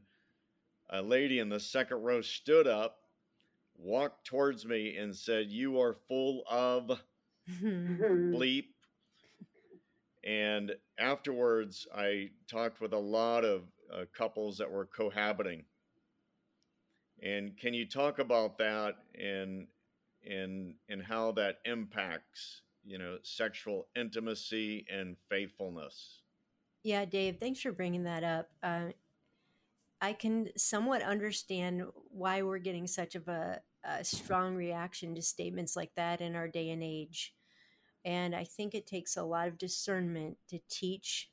a 0.88 1.02
lady 1.02 1.38
in 1.38 1.48
the 1.48 1.60
second 1.60 2.02
row 2.02 2.22
stood 2.22 2.66
up, 2.66 3.00
walked 3.80 4.26
towards 4.26 4.66
me, 4.66 4.96
and 4.96 5.14
said, 5.14 5.46
You 5.49 5.80
are 5.80 5.96
full 6.08 6.44
of 6.50 7.00
bleep. 7.62 8.66
And 10.22 10.72
afterwards, 10.99 11.87
I 11.94 12.30
talked 12.46 12.80
with 12.80 12.92
a 12.92 12.99
lot 12.99 13.44
of 13.44 13.62
uh, 13.92 14.04
couples 14.16 14.58
that 14.58 14.70
were 14.70 14.87
cohabiting. 14.87 15.64
And 17.22 17.56
can 17.56 17.75
you 17.75 17.87
talk 17.87 18.18
about 18.18 18.58
that 18.58 18.96
and 19.18 19.66
and 20.28 20.75
and 20.88 21.02
how 21.02 21.32
that 21.32 21.58
impacts 21.64 22.62
you 22.84 22.99
know 22.99 23.18
sexual 23.22 23.88
intimacy 23.96 24.84
and 24.92 25.16
faithfulness 25.28 26.20
yeah 26.82 27.04
dave 27.04 27.38
thanks 27.38 27.60
for 27.60 27.72
bringing 27.72 28.04
that 28.04 28.25
up 28.25 28.50
uh, 28.62 28.87
i 30.00 30.12
can 30.12 30.49
somewhat 30.56 31.02
understand 31.02 31.84
why 32.10 32.42
we're 32.42 32.58
getting 32.58 32.87
such 32.87 33.14
of 33.14 33.28
a, 33.28 33.60
a 33.84 34.04
strong 34.04 34.54
reaction 34.54 35.14
to 35.14 35.22
statements 35.22 35.76
like 35.76 35.94
that 35.96 36.20
in 36.20 36.37
our 36.37 36.49
day 36.49 36.70
and 36.70 36.82
age 36.82 37.34
and 38.04 38.34
i 38.34 38.44
think 38.44 38.75
it 38.75 38.87
takes 38.87 39.16
a 39.16 39.22
lot 39.22 39.49
of 39.49 39.58
discernment 39.58 40.37
to 40.49 40.58
teach 40.68 41.30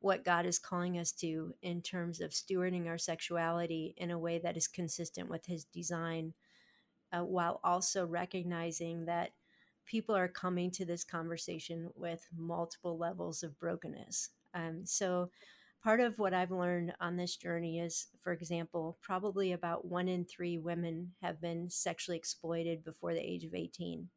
what 0.00 0.24
God 0.24 0.46
is 0.46 0.58
calling 0.58 0.98
us 0.98 1.12
to 1.12 1.54
in 1.62 1.82
terms 1.82 2.20
of 2.20 2.30
stewarding 2.30 2.86
our 2.86 2.98
sexuality 2.98 3.94
in 3.96 4.10
a 4.10 4.18
way 4.18 4.38
that 4.38 4.56
is 4.56 4.68
consistent 4.68 5.28
with 5.28 5.44
His 5.46 5.64
design 5.64 6.34
uh, 7.12 7.24
while 7.24 7.60
also 7.64 8.06
recognizing 8.06 9.06
that 9.06 9.32
people 9.86 10.14
are 10.14 10.28
coming 10.28 10.70
to 10.70 10.84
this 10.84 11.02
conversation 11.02 11.88
with 11.96 12.26
multiple 12.36 12.98
levels 12.98 13.42
of 13.42 13.58
brokenness. 13.58 14.30
Um, 14.54 14.82
so, 14.84 15.30
part 15.82 16.00
of 16.00 16.18
what 16.18 16.34
I've 16.34 16.50
learned 16.50 16.94
on 17.00 17.16
this 17.16 17.36
journey 17.36 17.78
is, 17.80 18.08
for 18.20 18.32
example, 18.32 18.98
probably 19.02 19.52
about 19.52 19.84
one 19.84 20.08
in 20.08 20.24
three 20.24 20.58
women 20.58 21.12
have 21.22 21.40
been 21.40 21.70
sexually 21.70 22.16
exploited 22.18 22.84
before 22.84 23.14
the 23.14 23.20
age 23.20 23.44
of 23.44 23.54
18, 23.54 24.08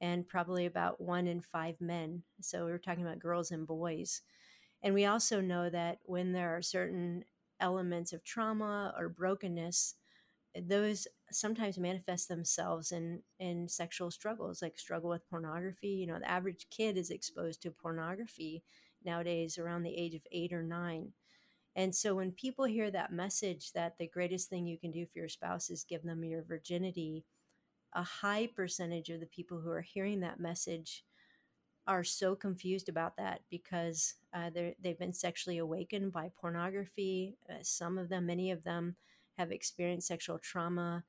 and 0.00 0.28
probably 0.28 0.66
about 0.66 1.00
one 1.00 1.26
in 1.26 1.40
five 1.40 1.80
men. 1.80 2.22
So, 2.40 2.64
we're 2.64 2.78
talking 2.78 3.04
about 3.04 3.18
girls 3.18 3.50
and 3.50 3.66
boys. 3.66 4.22
And 4.82 4.94
we 4.94 5.04
also 5.06 5.40
know 5.40 5.70
that 5.70 5.98
when 6.04 6.32
there 6.32 6.56
are 6.56 6.62
certain 6.62 7.24
elements 7.60 8.12
of 8.12 8.24
trauma 8.24 8.94
or 8.98 9.08
brokenness, 9.08 9.94
those 10.60 11.06
sometimes 11.30 11.78
manifest 11.78 12.28
themselves 12.28 12.90
in 12.90 13.22
in 13.38 13.68
sexual 13.68 14.10
struggles 14.10 14.60
like 14.60 14.78
struggle 14.78 15.08
with 15.10 15.28
pornography 15.30 15.88
you 15.88 16.06
know 16.06 16.18
the 16.18 16.28
average 16.28 16.66
kid 16.70 16.96
is 16.96 17.10
exposed 17.10 17.62
to 17.62 17.70
pornography 17.70 18.64
nowadays 19.04 19.58
around 19.58 19.82
the 19.82 19.96
age 19.96 20.14
of 20.14 20.22
8 20.30 20.52
or 20.52 20.62
9 20.62 21.12
and 21.76 21.94
so 21.94 22.14
when 22.14 22.32
people 22.32 22.64
hear 22.64 22.90
that 22.90 23.12
message 23.12 23.72
that 23.72 23.96
the 23.98 24.08
greatest 24.08 24.48
thing 24.48 24.66
you 24.66 24.78
can 24.78 24.90
do 24.90 25.06
for 25.06 25.18
your 25.20 25.28
spouse 25.28 25.70
is 25.70 25.84
give 25.84 26.02
them 26.02 26.24
your 26.24 26.42
virginity 26.42 27.24
a 27.94 28.02
high 28.02 28.48
percentage 28.54 29.08
of 29.08 29.20
the 29.20 29.26
people 29.26 29.60
who 29.60 29.70
are 29.70 29.80
hearing 29.80 30.20
that 30.20 30.40
message 30.40 31.04
are 31.86 32.04
so 32.04 32.34
confused 32.36 32.88
about 32.88 33.16
that 33.16 33.40
because 33.50 34.14
uh, 34.32 34.50
they've 34.80 34.98
been 34.98 35.12
sexually 35.12 35.58
awakened 35.58 36.12
by 36.12 36.30
pornography. 36.40 37.36
Uh, 37.48 37.54
some 37.62 37.98
of 37.98 38.08
them, 38.08 38.26
many 38.26 38.50
of 38.50 38.62
them, 38.62 38.96
have 39.38 39.50
experienced 39.50 40.06
sexual 40.06 40.38
trauma. 40.38 41.02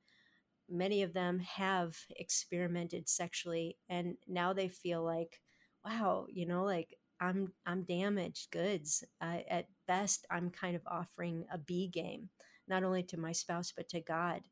Many 0.68 1.02
of 1.02 1.12
them 1.12 1.38
have 1.40 1.96
experimented 2.16 3.08
sexually 3.08 3.76
and 3.88 4.16
now 4.26 4.52
they 4.52 4.68
feel 4.68 5.04
like, 5.04 5.40
wow, 5.84 6.26
you 6.30 6.46
know, 6.46 6.64
like 6.64 6.98
I'm 7.22 7.52
I'm 7.64 7.84
damaged 7.84 8.50
goods. 8.50 9.04
Uh, 9.20 9.38
at 9.48 9.66
best, 9.86 10.26
I'm 10.30 10.50
kind 10.50 10.74
of 10.74 10.82
offering 10.86 11.46
a 11.52 11.58
B 11.58 11.86
game, 11.88 12.28
not 12.68 12.82
only 12.82 13.04
to 13.04 13.16
my 13.16 13.32
spouse 13.32 13.72
but 13.74 13.88
to 13.90 14.00
God. 14.00 14.42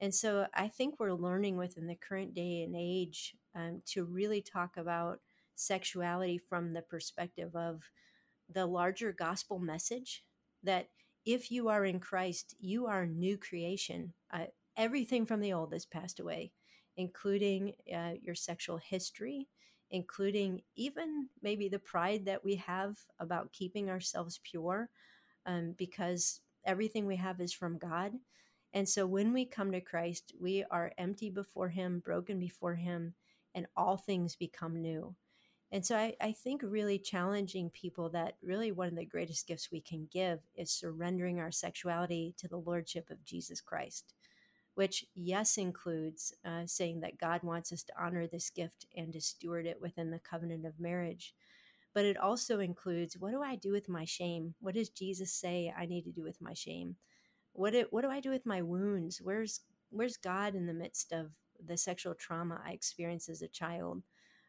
And 0.00 0.14
so 0.14 0.46
I 0.54 0.68
think 0.68 0.98
we're 0.98 1.12
learning 1.12 1.56
within 1.56 1.86
the 1.86 1.96
current 1.96 2.34
day 2.34 2.62
and 2.62 2.74
age 2.76 3.34
um, 3.54 3.82
to 3.86 4.04
really 4.04 4.42
talk 4.42 4.76
about 4.76 5.20
sexuality 5.56 6.38
from 6.38 6.72
the 6.72 6.82
perspective 6.82 7.54
of 7.56 7.82
the 8.52 8.66
larger 8.66 9.12
gospel 9.12 9.58
message 9.58 10.24
that 10.62 10.88
if 11.24 11.50
you 11.50 11.68
are 11.68 11.84
in 11.84 12.00
Christ, 12.00 12.54
you 12.60 12.86
are 12.86 13.02
a 13.02 13.06
new 13.06 13.38
creation. 13.38 14.12
Uh, 14.32 14.46
everything 14.76 15.24
from 15.26 15.40
the 15.40 15.52
old 15.52 15.72
has 15.72 15.86
passed 15.86 16.20
away, 16.20 16.52
including 16.96 17.72
uh, 17.94 18.12
your 18.20 18.34
sexual 18.34 18.76
history, 18.76 19.48
including 19.90 20.62
even 20.76 21.28
maybe 21.42 21.68
the 21.68 21.78
pride 21.78 22.24
that 22.26 22.44
we 22.44 22.56
have 22.56 22.96
about 23.18 23.52
keeping 23.52 23.90
ourselves 23.90 24.40
pure, 24.42 24.88
um, 25.46 25.74
because 25.76 26.40
everything 26.64 27.06
we 27.06 27.16
have 27.16 27.40
is 27.40 27.52
from 27.52 27.78
God. 27.78 28.12
And 28.72 28.88
so 28.88 29.06
when 29.06 29.32
we 29.32 29.44
come 29.44 29.70
to 29.72 29.80
Christ, 29.80 30.32
we 30.40 30.64
are 30.70 30.92
empty 30.98 31.30
before 31.30 31.68
Him, 31.68 32.00
broken 32.04 32.38
before 32.38 32.74
Him, 32.74 33.14
and 33.54 33.66
all 33.76 33.96
things 33.96 34.34
become 34.34 34.82
new. 34.82 35.14
And 35.70 35.84
so 35.84 35.96
I, 35.96 36.14
I, 36.20 36.32
think 36.32 36.62
really 36.62 37.00
challenging 37.00 37.68
people 37.70 38.08
that 38.10 38.36
really 38.42 38.70
one 38.70 38.88
of 38.88 38.96
the 38.96 39.04
greatest 39.04 39.48
gifts 39.48 39.72
we 39.72 39.80
can 39.80 40.08
give 40.12 40.38
is 40.54 40.70
surrendering 40.70 41.40
our 41.40 41.50
sexuality 41.50 42.34
to 42.38 42.46
the 42.46 42.58
Lordship 42.58 43.10
of 43.10 43.24
Jesus 43.24 43.60
Christ, 43.60 44.14
which, 44.74 45.04
yes, 45.14 45.56
includes 45.56 46.34
uh, 46.44 46.66
saying 46.66 47.00
that 47.00 47.18
God 47.18 47.42
wants 47.42 47.72
us 47.72 47.82
to 47.84 47.92
honor 47.98 48.26
this 48.26 48.50
gift 48.50 48.86
and 48.96 49.12
to 49.12 49.20
steward 49.20 49.66
it 49.66 49.80
within 49.80 50.10
the 50.10 50.18
covenant 50.18 50.66
of 50.66 50.80
marriage. 50.80 51.34
But 51.94 52.04
it 52.04 52.16
also 52.16 52.58
includes 52.58 53.16
what 53.16 53.30
do 53.30 53.42
I 53.42 53.54
do 53.54 53.70
with 53.70 53.88
my 53.88 54.04
shame? 54.04 54.54
What 54.60 54.74
does 54.74 54.88
Jesus 54.88 55.32
say 55.32 55.72
I 55.76 55.86
need 55.86 56.02
to 56.04 56.12
do 56.12 56.24
with 56.24 56.40
my 56.40 56.52
shame? 56.52 56.96
What 57.52 57.72
do, 57.72 57.84
what 57.90 58.02
do 58.02 58.10
I 58.10 58.18
do 58.18 58.30
with 58.30 58.46
my 58.46 58.62
wounds? 58.62 59.20
Where's 59.22 59.60
where's 59.90 60.16
God 60.16 60.56
in 60.56 60.66
the 60.66 60.74
midst 60.74 61.12
of 61.12 61.30
the 61.64 61.76
sexual 61.76 62.14
trauma 62.14 62.60
I 62.66 62.72
experienced 62.72 63.28
as 63.28 63.42
a 63.42 63.48
child? 63.48 64.02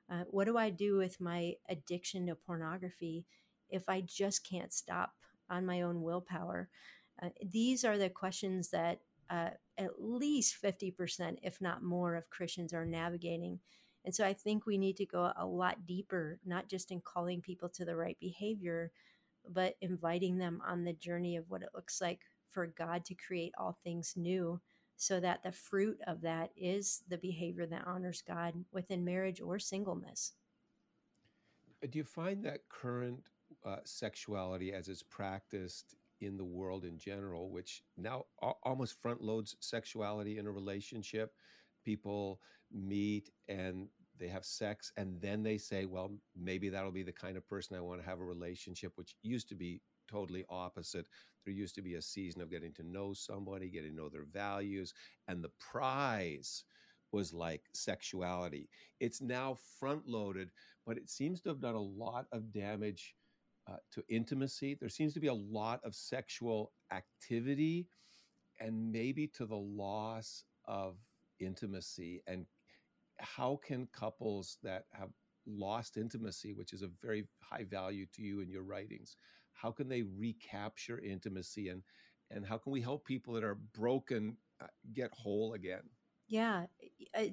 Uh, 0.10 0.24
what 0.29 0.46
do 0.46 0.58
I 0.58 0.72
do 0.72 0.98
with 0.98 1.22
my 1.22 1.53
addiction 1.70 2.25
to 2.27 2.36
pornography 2.36 3.25
if 3.70 3.88
I 3.88 4.01
just 4.01 4.48
can't 4.48 4.74
stop 4.74 5.13
on 5.50 5.67
my 5.67 5.84
own 5.84 6.01
willpower? 6.01 6.70
Uh, 7.22 7.29
these 7.44 7.86
are 7.86 7.98
the 7.98 8.10
questions 8.10 8.70
that 8.72 9.00
uh, 9.29 9.50
at 9.77 10.01
least 10.01 10.62
50%, 10.62 11.38
if 11.44 11.62
not 11.62 11.84
more, 11.84 12.15
of 12.15 12.29
Christians 12.29 12.74
are 12.74 12.86
navigating. 12.86 13.60
And 14.03 14.13
so 14.13 14.25
I 14.25 14.34
think 14.34 14.65
we 14.65 14.77
need 14.77 14.98
to 14.98 15.05
go 15.05 15.32
a 15.36 15.46
lot 15.46 15.86
deeper, 15.86 16.39
not 16.46 16.70
just 16.70 16.91
in 16.91 17.01
calling 17.01 17.41
people 17.41 17.70
to 17.70 17.86
the 17.86 17.96
right 17.96 18.17
behavior, 18.20 18.91
but 19.50 19.75
inviting 19.82 20.38
them 20.38 20.62
on 20.65 20.84
the 20.84 20.94
journey 20.94 21.36
of 21.36 21.50
what 21.50 21.63
it 21.63 21.70
looks 21.74 22.01
like 22.01 22.22
for 22.50 22.67
God 22.67 23.03
to 23.05 23.15
create 23.15 23.53
all 23.58 23.77
things 23.84 24.13
new 24.15 24.62
so 24.98 25.20
that 25.20 25.44
the 25.44 25.51
fruit 25.51 26.00
of 26.08 26.22
that 26.22 26.51
is 26.55 27.03
the 27.10 27.17
behavior 27.17 27.65
that 27.65 27.86
honors 27.86 28.24
God 28.25 28.53
within 28.72 29.03
marriage 29.03 29.41
or 29.41 29.60
singleness. 29.60 30.34
Uh, 31.84 31.88
do 31.89 31.98
you 31.98 32.03
find 32.03 32.44
that 32.46 32.70
current 32.70 33.20
uh, 33.65 33.77
sexuality 33.84 34.74
as 34.74 34.88
it's 34.88 35.03
practiced 35.03 35.96
in 36.22 36.38
the 36.38 36.45
world 36.45 36.86
in 36.86 36.98
general, 36.98 37.50
which 37.50 37.84
now 37.98 38.25
almost 38.63 39.01
front 39.01 39.22
loads 39.22 39.55
sexuality 39.60 40.38
in 40.38 40.48
a 40.48 40.51
relationship. 40.51 41.34
People 41.84 42.41
meet 42.72 43.29
and 43.48 43.88
they 44.17 44.27
have 44.27 44.45
sex, 44.45 44.91
and 44.98 45.19
then 45.22 45.43
they 45.43 45.57
say, 45.57 45.86
Well, 45.86 46.12
maybe 46.36 46.69
that'll 46.69 46.91
be 46.91 47.03
the 47.03 47.12
kind 47.12 47.38
of 47.38 47.48
person 47.48 47.75
I 47.75 47.81
want 47.81 48.01
to 48.01 48.07
have 48.07 48.19
a 48.19 48.25
relationship, 48.25 48.93
which 48.95 49.15
used 49.24 49.50
to 49.50 49.55
be 49.55 49.81
totally 50.10 50.45
opposite. 50.50 51.05
There 51.43 51.53
used 51.53 51.75
to 51.75 51.81
be 51.81 51.95
a 51.95 52.01
season 52.01 52.41
of 52.41 52.50
getting 52.50 52.74
to 52.74 52.84
know 52.84 53.13
somebody, 53.13 53.69
getting 53.69 53.91
to 53.91 53.95
know 53.95 54.10
their 54.10 54.25
values, 54.25 54.93
and 55.27 55.43
the 55.43 55.51
prize 55.60 56.63
was 57.12 57.34
like 57.34 57.63
sexuality. 57.74 58.69
It's 59.00 59.22
now 59.22 59.57
front 59.79 60.07
loaded, 60.07 60.51
but 60.86 60.98
it 60.98 61.10
seems 61.10 61.41
to 61.41 61.50
have 61.50 61.62
done 61.62 61.75
a 61.75 61.81
lot 61.81 62.25
of 62.31 62.51
damage 62.51 63.15
uh, 63.67 63.77
to 63.91 64.03
intimacy. 64.10 64.75
There 64.79 64.89
seems 64.89 65.13
to 65.13 65.19
be 65.19 65.27
a 65.27 65.34
lot 65.34 65.81
of 65.84 65.95
sexual 65.95 66.72
activity 66.91 67.88
and 68.60 68.91
maybe 68.91 69.27
to 69.27 69.45
the 69.45 69.55
loss 69.55 70.43
of 70.65 70.98
intimacy. 71.39 72.24
And 72.27 72.45
how 73.19 73.60
can 73.65 73.88
couples 73.93 74.57
that 74.63 74.86
have 74.91 75.10
lost 75.48 75.98
intimacy, 75.98 76.53
which 76.53 76.74
is 76.74 76.81
a 76.81 76.89
very 77.01 77.27
high 77.41 77.63
value 77.63 78.05
to 78.13 78.22
you 78.22 78.41
in 78.41 78.50
your 78.50 78.63
writings, 78.63 79.17
how 79.53 79.72
can 79.72 79.88
they 79.88 80.03
recapture 80.03 81.00
intimacy 81.00 81.69
and 81.69 81.81
and 82.31 82.45
how 82.45 82.57
can 82.57 82.72
we 82.72 82.81
help 82.81 83.05
people 83.05 83.36
that 83.36 83.43
are 83.43 83.60
broken 83.75 84.36
uh, 84.60 84.65
get 84.93 85.12
whole 85.13 85.53
again? 85.53 85.84
Yeah, 86.27 86.65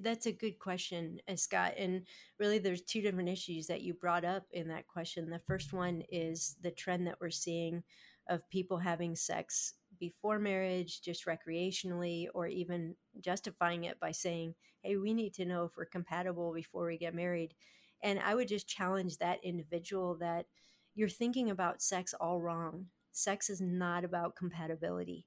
that's 0.01 0.27
a 0.27 0.33
good 0.33 0.59
question, 0.59 1.19
uh, 1.27 1.37
Scott. 1.37 1.75
And 1.79 2.03
really, 2.39 2.59
there's 2.59 2.83
two 2.83 3.01
different 3.01 3.31
issues 3.31 3.67
that 3.69 3.81
you 3.81 3.95
brought 3.95 4.25
up 4.25 4.45
in 4.53 4.69
that 4.69 4.87
question. 4.87 5.31
The 5.31 5.39
first 5.39 5.73
one 5.73 6.03
is 6.11 6.57
the 6.61 6.71
trend 6.71 7.07
that 7.07 7.19
we're 7.21 7.31
seeing 7.31 7.83
of 8.29 8.49
people 8.51 8.77
having 8.79 9.17
sex 9.17 9.75
before 9.99 10.39
marriage, 10.39 11.01
just 11.01 11.25
recreationally, 11.25 12.27
or 12.35 12.47
even 12.49 12.95
justifying 13.21 13.85
it 13.85 13.99
by 13.99 14.11
saying, 14.13 14.55
hey, 14.83 14.97
we 14.99 15.15
need 15.15 15.33
to 15.35 15.47
know 15.47 15.65
if 15.65 15.77
we're 15.77 15.87
compatible 15.87 16.53
before 16.53 16.87
we 16.87 16.99
get 16.99 17.15
married. 17.15 17.55
And 18.03 18.21
I 18.21 18.35
would 18.35 18.49
just 18.49 18.69
challenge 18.69 19.19
that 19.19 19.43
individual 19.43 20.17
that 20.17 20.47
you're 20.95 21.09
thinking 21.09 21.49
about 21.51 21.81
sex 21.81 22.13
all 22.21 22.41
wrong. 22.43 22.87
Sex 23.13 23.49
is 23.49 23.61
not 23.61 24.05
about 24.05 24.37
compatibility 24.37 25.25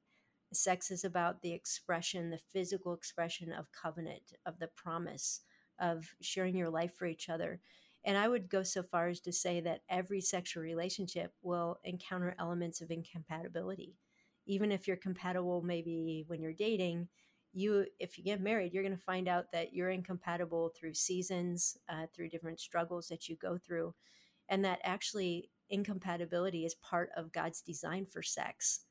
Sex 0.53 0.91
is 0.91 1.03
about 1.03 1.41
the 1.41 1.51
expression, 1.51 2.29
the 2.29 2.37
physical 2.37 2.93
expression 2.93 3.51
of 3.51 3.71
covenant, 3.71 4.33
of 4.45 4.59
the 4.59 4.67
promise, 4.67 5.41
of 5.79 6.13
sharing 6.21 6.55
your 6.55 6.69
life 6.69 6.93
for 6.95 7.05
each 7.05 7.29
other. 7.29 7.59
And 8.05 8.17
I 8.17 8.27
would 8.27 8.49
go 8.49 8.63
so 8.63 8.83
far 8.83 9.07
as 9.07 9.19
to 9.21 9.33
say 9.33 9.59
that 9.61 9.81
every 9.89 10.21
sexual 10.21 10.61
relationship 10.63 11.33
will 11.41 11.79
encounter 11.83 12.35
elements 12.39 12.79
of 12.79 12.91
incompatibility. 12.91 13.97
Even 14.45 14.71
if 14.71 14.87
you're 14.87 14.95
compatible, 14.95 15.63
maybe 15.63 16.23
when 16.27 16.39
you're 16.39 16.53
dating, 16.53 17.07
you 17.51 17.85
if 17.99 18.17
you 18.17 18.23
get 18.23 18.41
married, 18.41 18.73
you're 18.73 18.83
going 18.83 18.95
to 18.95 19.01
find 19.01 19.27
out 19.27 19.51
that 19.53 19.73
you're 19.73 19.89
incompatible 19.89 20.71
through 20.77 20.93
seasons, 20.93 21.77
uh, 21.89 22.05
through 22.13 22.29
different 22.29 22.59
struggles 22.59 23.07
that 23.07 23.27
you 23.27 23.35
go 23.37 23.57
through, 23.57 23.95
and 24.49 24.63
that 24.63 24.79
actually 24.83 25.49
incompatibility 25.69 26.65
is 26.65 26.75
part 26.75 27.09
of 27.17 27.31
God's 27.31 27.61
design 27.61 28.05
for 28.05 28.21
sex 28.21 28.81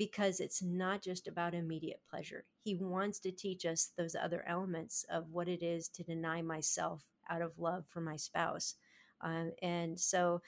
because 0.00 0.40
it's 0.40 0.62
not 0.62 1.02
just 1.02 1.28
about 1.28 1.52
immediate 1.52 2.00
pleasure. 2.08 2.46
He 2.64 2.74
wants 2.74 3.18
to 3.18 3.30
teach 3.30 3.66
us 3.66 3.92
those 3.98 4.14
other 4.14 4.42
elements 4.48 5.04
of 5.10 5.28
what 5.30 5.46
it 5.46 5.62
is 5.62 5.88
to 5.88 6.02
deny 6.02 6.40
myself 6.40 7.02
out 7.28 7.42
of 7.42 7.58
love 7.58 7.84
for 7.86 8.00
my 8.00 8.16
spouse. 8.16 8.76
Um, 9.20 9.52
and 9.60 10.00
so 10.00 10.40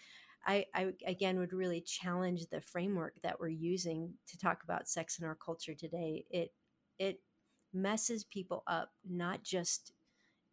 I, 0.47 0.65
I, 0.75 0.95
again 1.07 1.39
would 1.39 1.53
really 1.53 1.83
challenge 1.83 2.47
the 2.47 2.63
framework 2.63 3.17
that 3.23 3.39
we're 3.39 3.49
using 3.49 4.15
to 4.29 4.39
talk 4.39 4.65
about 4.65 4.89
sex 4.89 5.19
in 5.19 5.27
our 5.27 5.35
culture 5.35 5.75
today. 5.75 6.25
It 6.31 6.55
it 6.99 7.21
messes 7.75 8.25
people 8.25 8.63
up 8.67 8.89
not 9.07 9.43
just 9.43 9.93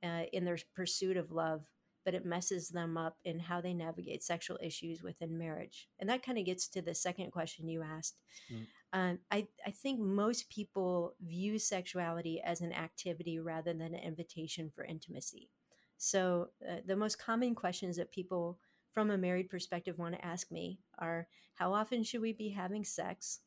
uh, 0.04 0.24
in 0.34 0.44
their 0.44 0.58
pursuit 0.76 1.16
of 1.16 1.32
love, 1.32 1.70
but 2.04 2.16
it 2.16 2.26
messes 2.26 2.68
them 2.68 2.98
up 2.98 3.16
in 3.24 3.40
how 3.40 3.62
they 3.62 3.74
navigate 3.74 4.24
sexual 4.24 4.60
issues 4.62 5.02
within 5.02 5.38
marriage. 5.38 5.88
And 6.00 6.10
that 6.10 6.22
kind 6.22 6.38
of 6.38 6.46
gets 6.46 6.68
to 6.70 6.82
the 6.82 6.96
second 6.96 7.32
question 7.32 7.70
you 7.70 7.82
asked. 7.82 8.18
Mm. 8.54 8.68
Um, 8.92 9.20
I, 9.30 9.48
I 9.66 9.72
think 9.72 10.00
most 10.00 10.50
people 10.50 11.14
view 11.22 11.60
sexuality 11.60 12.42
as 12.42 12.62
an 12.62 12.74
activity 12.74 13.40
rather 13.40 13.74
than 13.74 13.94
an 13.94 14.02
invitation 14.02 14.72
for 14.74 14.84
intimacy. 14.84 15.50
So, 15.98 16.50
uh, 16.68 16.78
the 16.86 16.96
most 16.96 17.20
common 17.20 17.54
questions 17.54 17.98
that 17.98 18.12
people 18.12 18.58
from 18.94 19.12
a 19.12 19.18
married 19.18 19.50
perspective 19.50 20.00
want 20.00 20.16
to 20.16 20.26
ask 20.26 20.52
me 20.52 20.80
are 20.98 21.28
How 21.56 21.74
often 21.74 22.04
should 22.04 22.22
we 22.22 22.34
be 22.34 22.50
having 22.50 22.84
sex? 22.84 23.42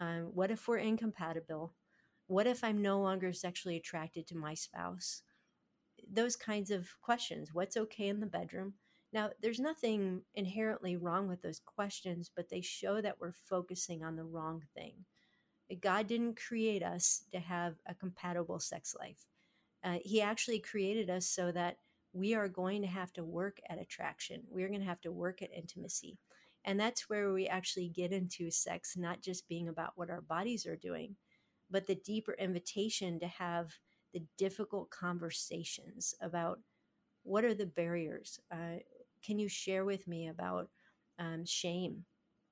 Um, 0.00 0.30
what 0.34 0.50
if 0.50 0.68
we're 0.68 0.78
incompatible? 0.78 1.74
What 2.26 2.46
if 2.46 2.62
I'm 2.62 2.82
no 2.82 3.00
longer 3.00 3.32
sexually 3.32 3.76
attracted 3.76 4.26
to 4.28 4.36
my 4.36 4.54
spouse? 4.54 5.22
Those 6.08 6.36
kinds 6.36 6.70
of 6.70 6.88
questions. 7.00 7.52
What's 7.52 7.76
okay 7.76 8.08
in 8.08 8.20
the 8.20 8.26
bedroom? 8.26 8.74
Now, 9.12 9.30
there's 9.40 9.60
nothing 9.60 10.22
inherently 10.34 10.96
wrong 10.96 11.28
with 11.28 11.40
those 11.40 11.60
questions, 11.64 12.30
but 12.34 12.48
they 12.50 12.60
show 12.60 13.00
that 13.00 13.18
we're 13.20 13.32
focusing 13.32 14.04
on 14.04 14.16
the 14.16 14.24
wrong 14.24 14.62
thing. 14.74 15.04
God 15.80 16.06
didn't 16.06 16.40
create 16.40 16.82
us 16.82 17.24
to 17.32 17.38
have 17.38 17.74
a 17.86 17.94
compatible 17.94 18.58
sex 18.60 18.94
life. 18.98 19.26
Uh, 19.84 19.98
he 20.02 20.20
actually 20.20 20.58
created 20.58 21.08
us 21.10 21.26
so 21.26 21.52
that 21.52 21.76
we 22.12 22.34
are 22.34 22.48
going 22.48 22.82
to 22.82 22.88
have 22.88 23.12
to 23.14 23.24
work 23.24 23.58
at 23.68 23.80
attraction. 23.80 24.42
We're 24.50 24.68
going 24.68 24.80
to 24.80 24.86
have 24.86 25.00
to 25.02 25.12
work 25.12 25.42
at 25.42 25.52
intimacy. 25.54 26.18
And 26.64 26.78
that's 26.78 27.08
where 27.08 27.32
we 27.32 27.46
actually 27.46 27.88
get 27.88 28.12
into 28.12 28.50
sex, 28.50 28.96
not 28.96 29.22
just 29.22 29.48
being 29.48 29.68
about 29.68 29.92
what 29.94 30.10
our 30.10 30.22
bodies 30.22 30.66
are 30.66 30.76
doing, 30.76 31.16
but 31.70 31.86
the 31.86 31.94
deeper 31.94 32.34
invitation 32.34 33.20
to 33.20 33.28
have 33.28 33.72
the 34.12 34.22
difficult 34.36 34.90
conversations 34.90 36.14
about 36.20 36.60
what 37.28 37.44
are 37.44 37.54
the 37.54 37.66
barriers? 37.66 38.40
Uh, 38.50 38.80
can 39.22 39.38
you 39.38 39.48
share 39.48 39.84
with 39.84 40.06
me 40.08 40.28
about 40.28 40.68
um, 41.18 41.44
shame? 41.44 42.04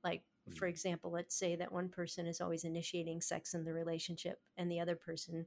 Like, 0.05 0.23
for 0.57 0.67
mm. 0.67 0.71
example, 0.71 1.11
let's 1.11 1.37
say 1.37 1.57
that 1.57 1.73
one 1.73 1.89
person 1.89 2.27
is 2.27 2.41
always 2.41 2.65
initiating 2.65 3.21
sex 3.21 3.55
in 3.55 3.65
the 3.65 3.73
relationship 3.73 4.39
and 4.57 4.71
the 4.71 4.81
other 4.81 4.97
person 4.97 5.47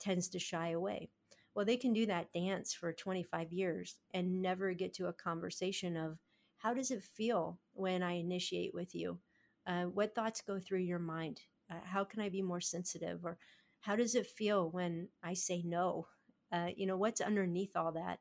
tends 0.00 0.28
to 0.28 0.38
shy 0.38 0.70
away. 0.70 1.10
Well, 1.54 1.66
they 1.66 1.76
can 1.76 1.92
do 1.92 2.06
that 2.06 2.32
dance 2.32 2.72
for 2.72 2.92
25 2.92 3.52
years 3.52 3.98
and 4.14 4.40
never 4.40 4.72
get 4.72 4.94
to 4.94 5.08
a 5.08 5.12
conversation 5.12 5.96
of 5.96 6.18
how 6.56 6.72
does 6.72 6.90
it 6.90 7.02
feel 7.02 7.58
when 7.74 8.02
I 8.02 8.12
initiate 8.12 8.72
with 8.72 8.94
you? 8.94 9.18
Uh, 9.66 9.84
what 9.84 10.14
thoughts 10.14 10.40
go 10.40 10.58
through 10.58 10.80
your 10.80 10.98
mind? 10.98 11.40
Uh, 11.70 11.80
how 11.84 12.04
can 12.04 12.20
I 12.20 12.28
be 12.28 12.40
more 12.40 12.60
sensitive? 12.60 13.24
Or 13.24 13.36
how 13.80 13.96
does 13.96 14.14
it 14.14 14.26
feel 14.26 14.70
when 14.70 15.08
I 15.22 15.34
say 15.34 15.62
no? 15.64 16.06
Uh, 16.50 16.68
you 16.74 16.86
know, 16.86 16.96
what's 16.96 17.20
underneath 17.20 17.76
all 17.76 17.92
that? 17.92 18.20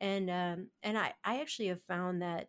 And 0.00 0.30
um, 0.30 0.68
and 0.82 0.98
I, 0.98 1.12
I 1.24 1.40
actually 1.40 1.68
have 1.68 1.82
found 1.82 2.22
that 2.22 2.48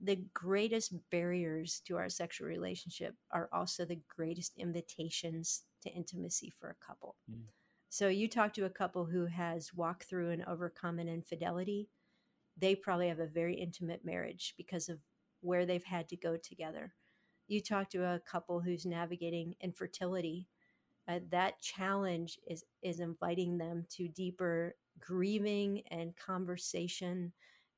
the 0.00 0.24
greatest 0.34 0.92
barriers 1.10 1.80
to 1.86 1.96
our 1.96 2.08
sexual 2.08 2.48
relationship 2.48 3.14
are 3.30 3.48
also 3.52 3.84
the 3.84 4.00
greatest 4.14 4.52
invitations 4.58 5.62
to 5.82 5.90
intimacy 5.90 6.52
for 6.58 6.70
a 6.70 6.84
couple. 6.84 7.16
Mm. 7.30 7.44
So 7.88 8.08
you 8.08 8.28
talk 8.28 8.52
to 8.54 8.64
a 8.64 8.70
couple 8.70 9.04
who 9.04 9.26
has 9.26 9.72
walked 9.72 10.04
through 10.04 10.30
and 10.30 10.44
overcome 10.46 10.98
an 10.98 11.08
infidelity, 11.08 11.88
they 12.58 12.74
probably 12.74 13.08
have 13.08 13.20
a 13.20 13.26
very 13.26 13.54
intimate 13.54 14.04
marriage 14.04 14.54
because 14.56 14.88
of 14.88 14.98
where 15.40 15.64
they've 15.64 15.84
had 15.84 16.08
to 16.08 16.16
go 16.16 16.36
together. 16.36 16.92
You 17.46 17.60
talk 17.60 17.90
to 17.90 18.04
a 18.04 18.20
couple 18.20 18.60
who's 18.60 18.84
navigating 18.84 19.54
infertility, 19.60 20.48
uh, 21.06 21.20
that 21.30 21.60
challenge 21.60 22.38
is 22.46 22.64
is 22.82 23.00
inviting 23.00 23.58
them 23.58 23.84
to 23.90 24.08
deeper 24.08 24.74
grieving 25.00 25.82
and 25.90 26.16
conversation 26.16 27.32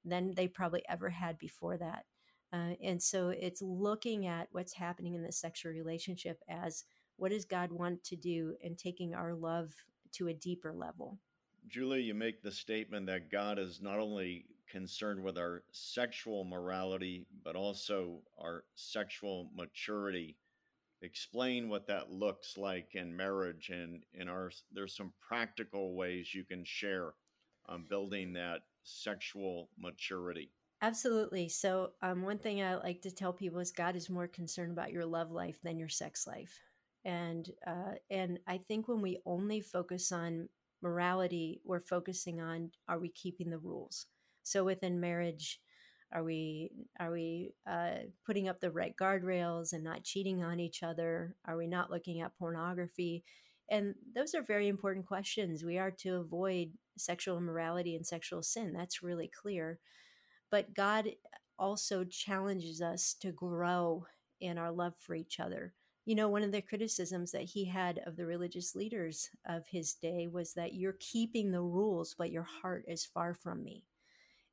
than 0.05 0.35
they 0.35 0.49
probably 0.49 0.83
ever 0.89 1.11
had 1.11 1.39
before 1.39 1.77
that. 1.77 2.05
Uh, 2.53 2.75
and 2.83 3.03
so 3.03 3.29
it's 3.29 3.61
looking 3.61 4.27
at 4.27 4.49
what's 4.53 4.73
happening 4.73 5.15
in 5.15 5.23
the 5.23 5.33
sexual 5.33 5.73
relationship 5.73 6.41
as 6.49 6.85
what 7.17 7.33
does 7.33 7.45
God 7.45 7.73
want 7.73 8.05
to 8.05 8.17
do 8.17 8.55
and 8.63 8.79
taking 8.79 9.15
our 9.15 9.35
love 9.35 9.75
to 10.13 10.29
a 10.29 10.35
deeper 10.35 10.73
level. 10.73 11.19
Juli, 11.69 12.03
you 12.03 12.15
make 12.15 12.43
the 12.43 12.53
statement 12.53 13.07
that 13.07 13.31
God 13.31 13.59
is 13.59 13.81
not 13.83 13.99
only 13.99 14.47
concerned 14.71 15.23
with 15.23 15.37
our 15.37 15.65
sexual 15.73 16.45
morality, 16.45 17.27
but 17.45 17.57
also 17.57 18.21
our 18.39 18.65
sexual 18.75 19.51
maturity. 19.55 20.37
Explain 21.03 21.69
what 21.69 21.87
that 21.89 22.11
looks 22.11 22.57
like 22.57 22.95
in 22.95 23.15
marriage 23.15 23.69
and 23.69 24.03
in 24.15 24.29
our 24.29 24.51
there's 24.73 24.97
some 24.97 25.13
practical 25.27 25.95
ways 25.95 26.35
you 26.35 26.45
can 26.45 26.65
share 26.65 27.13
on 27.69 27.85
building 27.89 28.33
that 28.33 28.63
sexual 28.83 29.69
maturity. 29.79 30.51
Absolutely. 30.83 31.49
So, 31.49 31.93
um, 32.03 32.23
one 32.23 32.39
thing 32.39 32.63
I 32.63 32.77
like 32.77 33.03
to 33.03 33.11
tell 33.11 33.33
people 33.33 33.61
is 33.61 33.73
God 33.73 33.97
is 33.97 34.11
more 34.11 34.29
concerned 34.29 34.73
about 34.73 34.93
your 34.93 35.07
love 35.07 35.31
life 35.31 35.59
than 35.63 35.79
your 35.79 35.89
sex 35.89 36.27
life, 36.27 36.61
and 37.05 37.51
uh, 37.67 37.95
and 38.11 38.39
I 38.47 38.59
think 38.59 38.89
when 38.89 39.01
we 39.01 39.19
only 39.25 39.61
focus 39.61 40.13
on 40.13 40.49
morality, 40.83 41.61
we're 41.65 41.81
focusing 41.81 42.41
on 42.41 42.71
are 42.89 42.99
we 42.99 43.09
keeping 43.09 43.51
the 43.51 43.59
rules? 43.59 44.07
So 44.43 44.65
within 44.65 45.01
marriage, 45.01 45.61
are 46.13 46.23
we 46.23 46.71
are 47.01 47.11
we 47.11 47.53
uh, 47.69 47.97
putting 48.25 48.49
up 48.49 48.61
the 48.61 48.71
right 48.71 48.95
guardrails 48.97 49.73
and 49.73 49.83
not 49.83 50.05
cheating 50.05 50.43
on 50.43 50.61
each 50.61 50.83
other? 50.83 51.35
Are 51.45 51.57
we 51.57 51.67
not 51.67 51.91
looking 51.91 52.21
at 52.21 52.37
pornography? 52.39 53.25
And 53.69 53.95
those 54.15 54.35
are 54.35 54.43
very 54.43 54.69
important 54.69 55.07
questions. 55.07 55.65
We 55.65 55.79
are 55.79 55.91
to 55.91 56.17
avoid 56.17 56.73
sexual 56.97 57.37
immorality 57.37 57.97
and 57.97 58.07
sexual 58.07 58.43
sin. 58.43 58.73
That's 58.73 59.03
really 59.03 59.29
clear. 59.29 59.81
But 60.51 60.75
God 60.75 61.11
also 61.59 62.05
challenges 62.05 62.81
us 62.81 63.15
to 63.21 63.33
grow 63.33 64.07
in 64.41 64.59
our 64.59 64.71
love 64.71 64.95
for 64.97 65.15
each 65.15 65.41
other. 65.41 65.75
You 66.05 66.15
know, 66.15 66.29
one 66.29 66.45
of 66.45 66.53
the 66.53 66.63
criticisms 66.63 67.33
that 67.33 67.43
he 67.43 67.65
had 67.65 68.01
of 68.07 68.17
the 68.17 68.27
religious 68.27 68.77
leaders 68.77 69.29
of 69.49 69.67
his 69.67 69.95
day 69.95 70.29
was 70.29 70.55
that 70.55 70.75
you're 70.75 70.97
keeping 71.01 71.51
the 71.51 71.63
rules, 71.63 72.15
but 72.17 72.31
your 72.31 72.45
heart 72.45 72.85
is 72.87 73.05
far 73.05 73.35
from 73.35 73.65
me. 73.65 73.85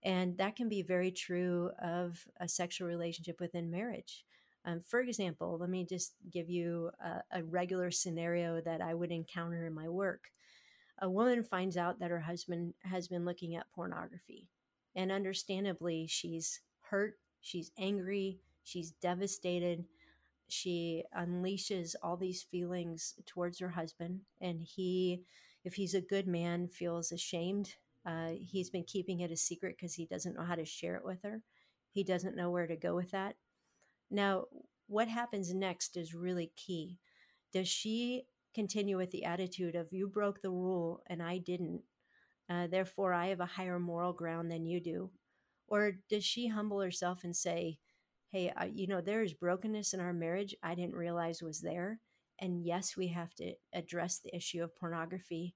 And 0.04 0.38
that 0.38 0.56
can 0.56 0.70
be 0.70 0.82
very 0.82 1.12
true 1.12 1.72
of 1.82 2.26
a 2.40 2.48
sexual 2.48 2.88
relationship 2.88 3.40
within 3.40 3.72
marriage. 3.72 4.26
Um, 4.66 4.82
for 4.82 5.02
example, 5.02 5.58
let 5.60 5.70
me 5.70 5.86
just 5.86 6.14
give 6.32 6.50
you 6.50 6.92
a, 7.04 7.40
a 7.40 7.44
regular 7.44 7.92
scenario 7.92 8.62
that 8.62 8.82
I 8.82 8.94
would 8.94 9.12
encounter 9.12 9.66
in 9.66 9.74
my 9.74 9.90
work. 9.90 10.32
A 11.00 11.10
woman 11.10 11.44
finds 11.44 11.76
out 11.76 12.00
that 12.00 12.12
her 12.12 12.20
husband 12.20 12.74
has 12.84 13.08
been 13.08 13.26
looking 13.26 13.56
at 13.56 13.72
pornography. 13.74 14.48
And 14.96 15.12
understandably, 15.12 16.08
she's 16.08 16.62
hurt, 16.82 17.16
she's 17.42 17.72
angry, 17.78 18.40
she's 18.64 18.92
devastated. 18.92 19.86
She 20.50 21.04
unleashes 21.18 21.96
all 22.04 22.16
these 22.16 22.44
feelings 22.44 23.16
towards 23.26 23.60
her 23.60 23.70
husband. 23.70 24.22
And 24.40 24.62
he, 24.62 25.24
if 25.64 25.74
he's 25.74 25.96
a 25.96 26.02
good 26.02 26.28
man, 26.28 26.68
feels 26.68 27.12
ashamed. 27.12 27.76
Uh, 28.06 28.32
he's 28.40 28.70
been 28.70 28.84
keeping 28.84 29.22
it 29.22 29.32
a 29.32 29.38
secret 29.38 29.76
because 29.78 29.94
he 29.94 30.06
doesn't 30.06 30.36
know 30.36 30.44
how 30.44 30.56
to 30.56 30.66
share 30.66 30.96
it 30.96 31.06
with 31.06 31.22
her. 31.24 31.42
He 31.92 32.04
doesn't 32.04 32.36
know 32.36 32.52
where 32.52 32.68
to 32.68 32.76
go 32.76 32.96
with 32.96 33.12
that. 33.12 33.36
Now, 34.12 34.46
what 34.88 35.08
happens 35.08 35.54
next 35.54 35.96
is 35.96 36.14
really 36.14 36.52
key. 36.56 37.00
Does 37.54 37.68
she 37.68 38.24
continue 38.54 38.98
with 38.98 39.12
the 39.12 39.26
attitude 39.26 39.76
of, 39.76 39.92
you 39.92 40.08
broke 40.08 40.42
the 40.42 40.50
rule 40.50 41.02
and 41.08 41.22
I 41.24 41.38
didn't? 41.38 41.82
Uh, 42.50 42.68
therefore, 42.68 43.14
I 43.14 43.28
have 43.28 43.40
a 43.40 43.46
higher 43.46 43.80
moral 43.80 44.14
ground 44.14 44.52
than 44.52 44.66
you 44.66 44.82
do? 44.82 45.12
Or 45.68 45.94
does 46.10 46.26
she 46.26 46.48
humble 46.48 46.82
herself 46.82 47.24
and 47.24 47.36
say, 47.36 47.80
hey, 48.32 48.52
you 48.74 48.88
know, 48.88 49.00
there 49.00 49.24
is 49.24 49.34
brokenness 49.34 49.94
in 49.94 50.00
our 50.00 50.14
marriage 50.14 50.56
I 50.62 50.76
didn't 50.76 50.96
realize 50.96 51.42
was 51.42 51.62
there. 51.62 52.00
And 52.40 52.64
yes, 52.64 52.98
we 52.98 53.08
have 53.10 53.34
to 53.36 53.54
address 53.74 54.20
the 54.20 54.36
issue 54.36 54.64
of 54.64 54.76
pornography. 54.76 55.56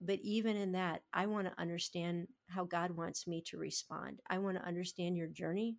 But 0.00 0.18
even 0.22 0.56
in 0.56 0.72
that, 0.72 1.02
I 1.12 1.26
want 1.26 1.46
to 1.46 1.60
understand 1.60 2.28
how 2.48 2.64
God 2.64 2.90
wants 2.90 3.26
me 3.26 3.42
to 3.46 3.58
respond. 3.58 4.20
I 4.28 4.38
want 4.38 4.56
to 4.58 4.66
understand 4.66 5.16
your 5.16 5.28
journey. 5.28 5.76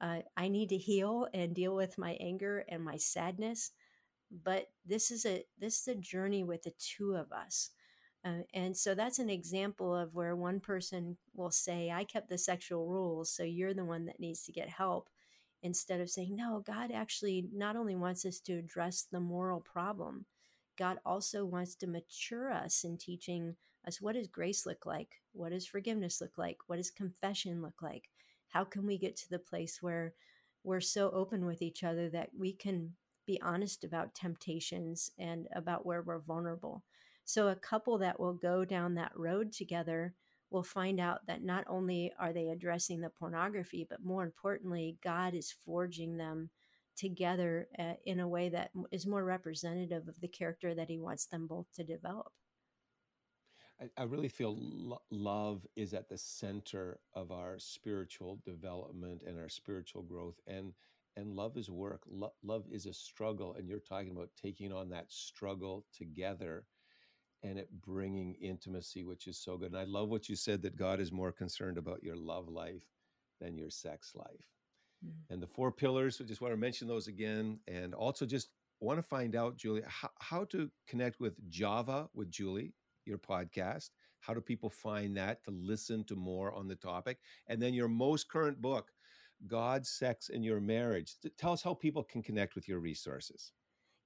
Uh, 0.00 0.20
I 0.36 0.48
need 0.48 0.70
to 0.70 0.78
heal 0.78 1.28
and 1.34 1.54
deal 1.54 1.74
with 1.74 1.98
my 1.98 2.12
anger 2.20 2.64
and 2.68 2.82
my 2.82 2.96
sadness. 2.96 3.72
But 4.30 4.66
this 4.86 5.10
is 5.10 5.26
a 5.26 5.44
this 5.58 5.80
is 5.80 5.88
a 5.88 5.94
journey 5.94 6.44
with 6.44 6.62
the 6.62 6.72
two 6.78 7.14
of 7.14 7.32
us. 7.32 7.70
Uh, 8.24 8.42
and 8.52 8.76
so 8.76 8.94
that's 8.94 9.18
an 9.18 9.30
example 9.30 9.94
of 9.94 10.14
where 10.14 10.34
one 10.34 10.60
person 10.60 11.16
will 11.34 11.50
say, 11.50 11.90
I 11.90 12.04
kept 12.04 12.28
the 12.28 12.38
sexual 12.38 12.86
rules, 12.86 13.32
so 13.32 13.42
you're 13.42 13.74
the 13.74 13.84
one 13.84 14.06
that 14.06 14.20
needs 14.20 14.42
to 14.44 14.52
get 14.52 14.68
help, 14.68 15.08
instead 15.62 16.00
of 16.00 16.10
saying, 16.10 16.34
No, 16.36 16.62
God 16.66 16.90
actually 16.92 17.48
not 17.52 17.76
only 17.76 17.94
wants 17.96 18.24
us 18.24 18.40
to 18.40 18.54
address 18.54 19.06
the 19.10 19.20
moral 19.20 19.60
problem, 19.60 20.26
God 20.78 20.98
also 21.04 21.44
wants 21.44 21.74
to 21.76 21.86
mature 21.86 22.52
us 22.52 22.84
in 22.84 22.96
teaching 22.96 23.56
us 23.86 24.00
what 24.00 24.14
does 24.14 24.28
grace 24.28 24.64
look 24.64 24.86
like? 24.86 25.20
What 25.32 25.50
does 25.50 25.66
forgiveness 25.66 26.20
look 26.20 26.38
like? 26.38 26.58
What 26.66 26.76
does 26.76 26.90
confession 26.90 27.60
look 27.62 27.82
like? 27.82 28.08
How 28.48 28.64
can 28.64 28.86
we 28.86 28.96
get 28.98 29.16
to 29.16 29.30
the 29.30 29.38
place 29.38 29.82
where 29.82 30.14
we're 30.64 30.80
so 30.80 31.10
open 31.10 31.44
with 31.44 31.62
each 31.62 31.84
other 31.84 32.08
that 32.10 32.30
we 32.36 32.52
can 32.52 32.94
be 33.26 33.40
honest 33.42 33.84
about 33.84 34.14
temptations 34.14 35.10
and 35.18 35.48
about 35.54 35.84
where 35.84 36.02
we're 36.02 36.20
vulnerable? 36.20 36.84
So, 37.24 37.48
a 37.48 37.56
couple 37.56 37.98
that 37.98 38.18
will 38.18 38.32
go 38.32 38.64
down 38.64 38.94
that 38.94 39.12
road 39.14 39.52
together 39.52 40.14
will 40.50 40.62
find 40.62 40.98
out 40.98 41.26
that 41.26 41.42
not 41.42 41.64
only 41.68 42.12
are 42.18 42.32
they 42.32 42.48
addressing 42.48 43.00
the 43.00 43.10
pornography, 43.10 43.86
but 43.88 44.02
more 44.02 44.24
importantly, 44.24 44.96
God 45.04 45.34
is 45.34 45.54
forging 45.64 46.16
them 46.16 46.48
together 46.98 47.68
uh, 47.78 47.94
in 48.04 48.20
a 48.20 48.28
way 48.28 48.50
that 48.50 48.70
is 48.92 49.06
more 49.06 49.24
representative 49.24 50.08
of 50.08 50.20
the 50.20 50.28
character 50.28 50.74
that 50.74 50.90
He 50.90 50.98
wants 50.98 51.26
them 51.26 51.46
both 51.46 51.66
to 51.76 51.84
develop. 51.84 52.32
I, 53.80 53.88
I 53.96 54.04
really 54.04 54.28
feel 54.28 54.56
lo- 54.58 55.02
love 55.10 55.66
is 55.76 55.94
at 55.94 56.08
the 56.08 56.18
center 56.18 57.00
of 57.14 57.30
our 57.32 57.58
spiritual 57.58 58.40
development 58.44 59.22
and 59.26 59.38
our 59.38 59.48
spiritual 59.48 60.02
growth. 60.02 60.40
And 60.46 60.74
and 61.16 61.34
love 61.34 61.56
is 61.56 61.70
work. 61.70 62.02
Lo- 62.08 62.34
love 62.44 62.64
is 62.70 62.86
a 62.86 62.94
struggle, 62.94 63.54
and 63.54 63.68
you're 63.68 63.80
talking 63.80 64.12
about 64.12 64.30
taking 64.40 64.72
on 64.72 64.88
that 64.90 65.10
struggle 65.10 65.84
together 65.92 66.64
and 67.42 67.58
it 67.58 67.68
bringing 67.82 68.34
intimacy, 68.34 69.04
which 69.04 69.26
is 69.26 69.38
so 69.38 69.56
good. 69.56 69.72
And 69.72 69.78
I 69.78 69.84
love 69.84 70.08
what 70.08 70.28
you 70.28 70.36
said 70.36 70.62
that 70.62 70.76
God 70.76 71.00
is 71.00 71.12
more 71.12 71.32
concerned 71.32 71.78
about 71.78 72.02
your 72.02 72.16
love 72.16 72.48
life 72.48 72.84
than 73.40 73.56
your 73.56 73.70
sex 73.70 74.12
life. 74.14 74.57
Mm-hmm. 75.04 75.32
And 75.32 75.42
the 75.42 75.46
four 75.46 75.70
pillars, 75.70 76.20
I 76.20 76.24
just 76.24 76.40
want 76.40 76.52
to 76.52 76.56
mention 76.56 76.88
those 76.88 77.08
again. 77.08 77.60
And 77.66 77.94
also 77.94 78.26
just 78.26 78.48
want 78.80 78.98
to 78.98 79.02
find 79.02 79.36
out, 79.36 79.56
Juli, 79.56 79.82
how, 79.86 80.10
how 80.20 80.44
to 80.46 80.70
connect 80.86 81.20
with 81.20 81.34
Java 81.48 82.08
with 82.14 82.30
Juli, 82.30 82.74
your 83.04 83.18
podcast. 83.18 83.90
How 84.20 84.34
do 84.34 84.40
people 84.40 84.70
find 84.70 85.16
that 85.16 85.44
to 85.44 85.50
listen 85.50 86.04
to 86.04 86.16
more 86.16 86.52
on 86.52 86.68
the 86.68 86.74
topic? 86.74 87.18
And 87.46 87.62
then 87.62 87.74
your 87.74 87.88
most 87.88 88.28
current 88.28 88.60
book, 88.60 88.90
God, 89.46 89.86
Sex, 89.86 90.30
and 90.30 90.44
Your 90.44 90.60
Marriage. 90.60 91.14
Tell 91.38 91.52
us 91.52 91.62
how 91.62 91.74
people 91.74 92.02
can 92.02 92.22
connect 92.22 92.54
with 92.54 92.68
your 92.68 92.80
resources. 92.80 93.52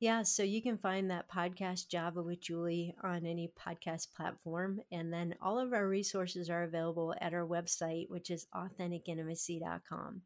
Yeah, 0.01 0.23
so 0.23 0.43
you 0.43 0.61
can 0.61 0.79
find 0.79 1.11
that 1.11 1.31
podcast 1.31 1.89
Java 1.89 2.23
with 2.23 2.41
Juli 2.41 2.93
on 3.05 3.25
any 3.25 3.53
podcast 3.57 4.09
platform. 4.15 4.81
And 4.91 5.13
then 5.13 5.37
all 5.41 5.61
of 5.61 5.73
our 5.73 5.89
resources 5.89 6.51
are 6.51 6.65
available 6.65 7.15
at 7.21 7.33
our 7.33 7.47
website, 7.47 8.11
which 8.11 8.31
is 8.31 8.47
authenticintimacy.com. 8.53 10.23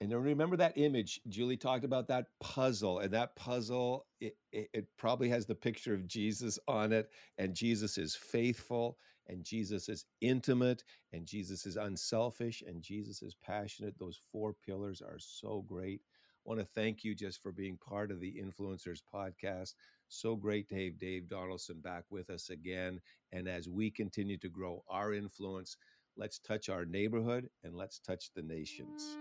And 0.00 0.12
remember 0.12 0.56
that 0.56 0.78
image 0.78 1.20
Juli 1.28 1.56
talked 1.56 1.84
about 1.84 2.08
that 2.08 2.26
puzzle, 2.40 3.00
and 3.00 3.12
that 3.12 3.36
puzzle 3.36 4.06
it, 4.20 4.36
it, 4.50 4.70
it, 4.72 4.86
probably 4.96 5.28
has 5.28 5.44
the 5.44 5.54
picture 5.54 5.92
of 5.92 6.06
Jesus 6.06 6.58
on 6.66 6.92
it, 6.92 7.10
and 7.36 7.54
Jesus 7.54 7.98
is 7.98 8.14
faithful, 8.14 8.96
and 9.28 9.44
Jesus 9.44 9.90
is 9.90 10.06
intimate, 10.22 10.84
and 11.12 11.26
Jesus 11.26 11.66
is 11.66 11.76
unselfish, 11.76 12.62
and 12.66 12.82
Jesus 12.82 13.20
is 13.20 13.34
passionate. 13.34 13.98
Those 13.98 14.18
four 14.32 14.54
pillars 14.64 15.02
are 15.02 15.18
so 15.18 15.62
great 15.68 16.00
I 16.44 16.48
want 16.48 16.60
to 16.60 16.66
thank 16.74 17.04
you 17.04 17.14
just 17.14 17.42
for 17.42 17.52
being 17.52 17.76
part 17.76 18.10
of 18.10 18.18
the 18.18 18.32
Influencers 18.32 19.02
podcast. 19.14 19.74
So 20.08 20.36
great 20.36 20.68
to 20.70 20.84
have 20.84 20.98
Dave 20.98 21.28
Donaldson 21.28 21.80
back 21.80 22.04
with 22.08 22.30
us 22.30 22.48
again. 22.48 23.00
And 23.30 23.46
as 23.46 23.68
we 23.68 23.90
continue 23.90 24.38
to 24.38 24.48
grow 24.48 24.82
our 24.88 25.12
influence, 25.12 25.76
let's 26.16 26.38
touch 26.38 26.70
our 26.70 26.86
neighborhood 26.86 27.50
and 27.62 27.76
let's 27.76 27.98
touch 27.98 28.30
the 28.34 28.42
nations. 28.42 29.18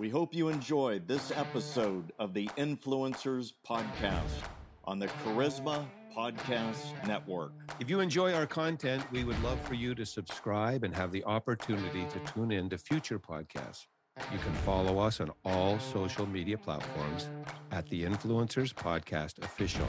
We 0.00 0.08
hope 0.08 0.34
you 0.34 0.48
enjoyed 0.48 1.06
this 1.06 1.30
episode 1.30 2.10
of 2.18 2.32
the 2.32 2.46
Influencers 2.56 3.52
Podcast 3.68 4.42
on 4.84 4.98
the 4.98 5.08
Charisma 5.08 5.84
Podcast 6.16 6.78
Network. 7.06 7.52
If 7.80 7.90
you 7.90 8.00
enjoy 8.00 8.32
our 8.32 8.46
content, 8.46 9.04
we 9.12 9.24
would 9.24 9.38
love 9.42 9.60
for 9.60 9.74
you 9.74 9.94
to 9.94 10.06
subscribe 10.06 10.84
and 10.84 10.94
have 10.94 11.12
the 11.12 11.22
opportunity 11.24 12.06
to 12.06 12.32
tune 12.32 12.50
in 12.50 12.70
to 12.70 12.78
future 12.78 13.18
podcasts. 13.18 13.84
You 14.32 14.38
can 14.38 14.54
follow 14.54 14.98
us 14.98 15.20
on 15.20 15.32
all 15.44 15.78
social 15.78 16.26
media 16.26 16.56
platforms 16.56 17.28
at 17.70 17.86
the 17.90 18.02
Influencers 18.04 18.72
Podcast 18.72 19.44
Official. 19.44 19.86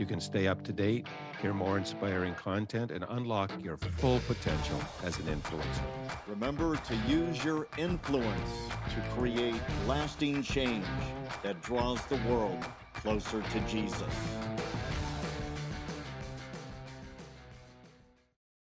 You 0.00 0.06
can 0.06 0.18
stay 0.18 0.48
up 0.48 0.64
to 0.64 0.72
date, 0.72 1.06
hear 1.42 1.52
more 1.52 1.76
inspiring 1.76 2.32
content, 2.32 2.90
and 2.90 3.04
unlock 3.10 3.52
your 3.62 3.76
full 3.76 4.18
potential 4.20 4.80
as 5.04 5.18
an 5.18 5.26
influencer. 5.26 5.84
Remember 6.26 6.74
to 6.74 6.96
use 7.06 7.44
your 7.44 7.68
influence 7.76 8.50
to 8.94 9.02
create 9.14 9.60
lasting 9.86 10.42
change 10.42 10.86
that 11.42 11.60
draws 11.60 12.02
the 12.06 12.16
world 12.30 12.64
closer 12.94 13.42
to 13.42 13.60
Jesus. 13.68 14.14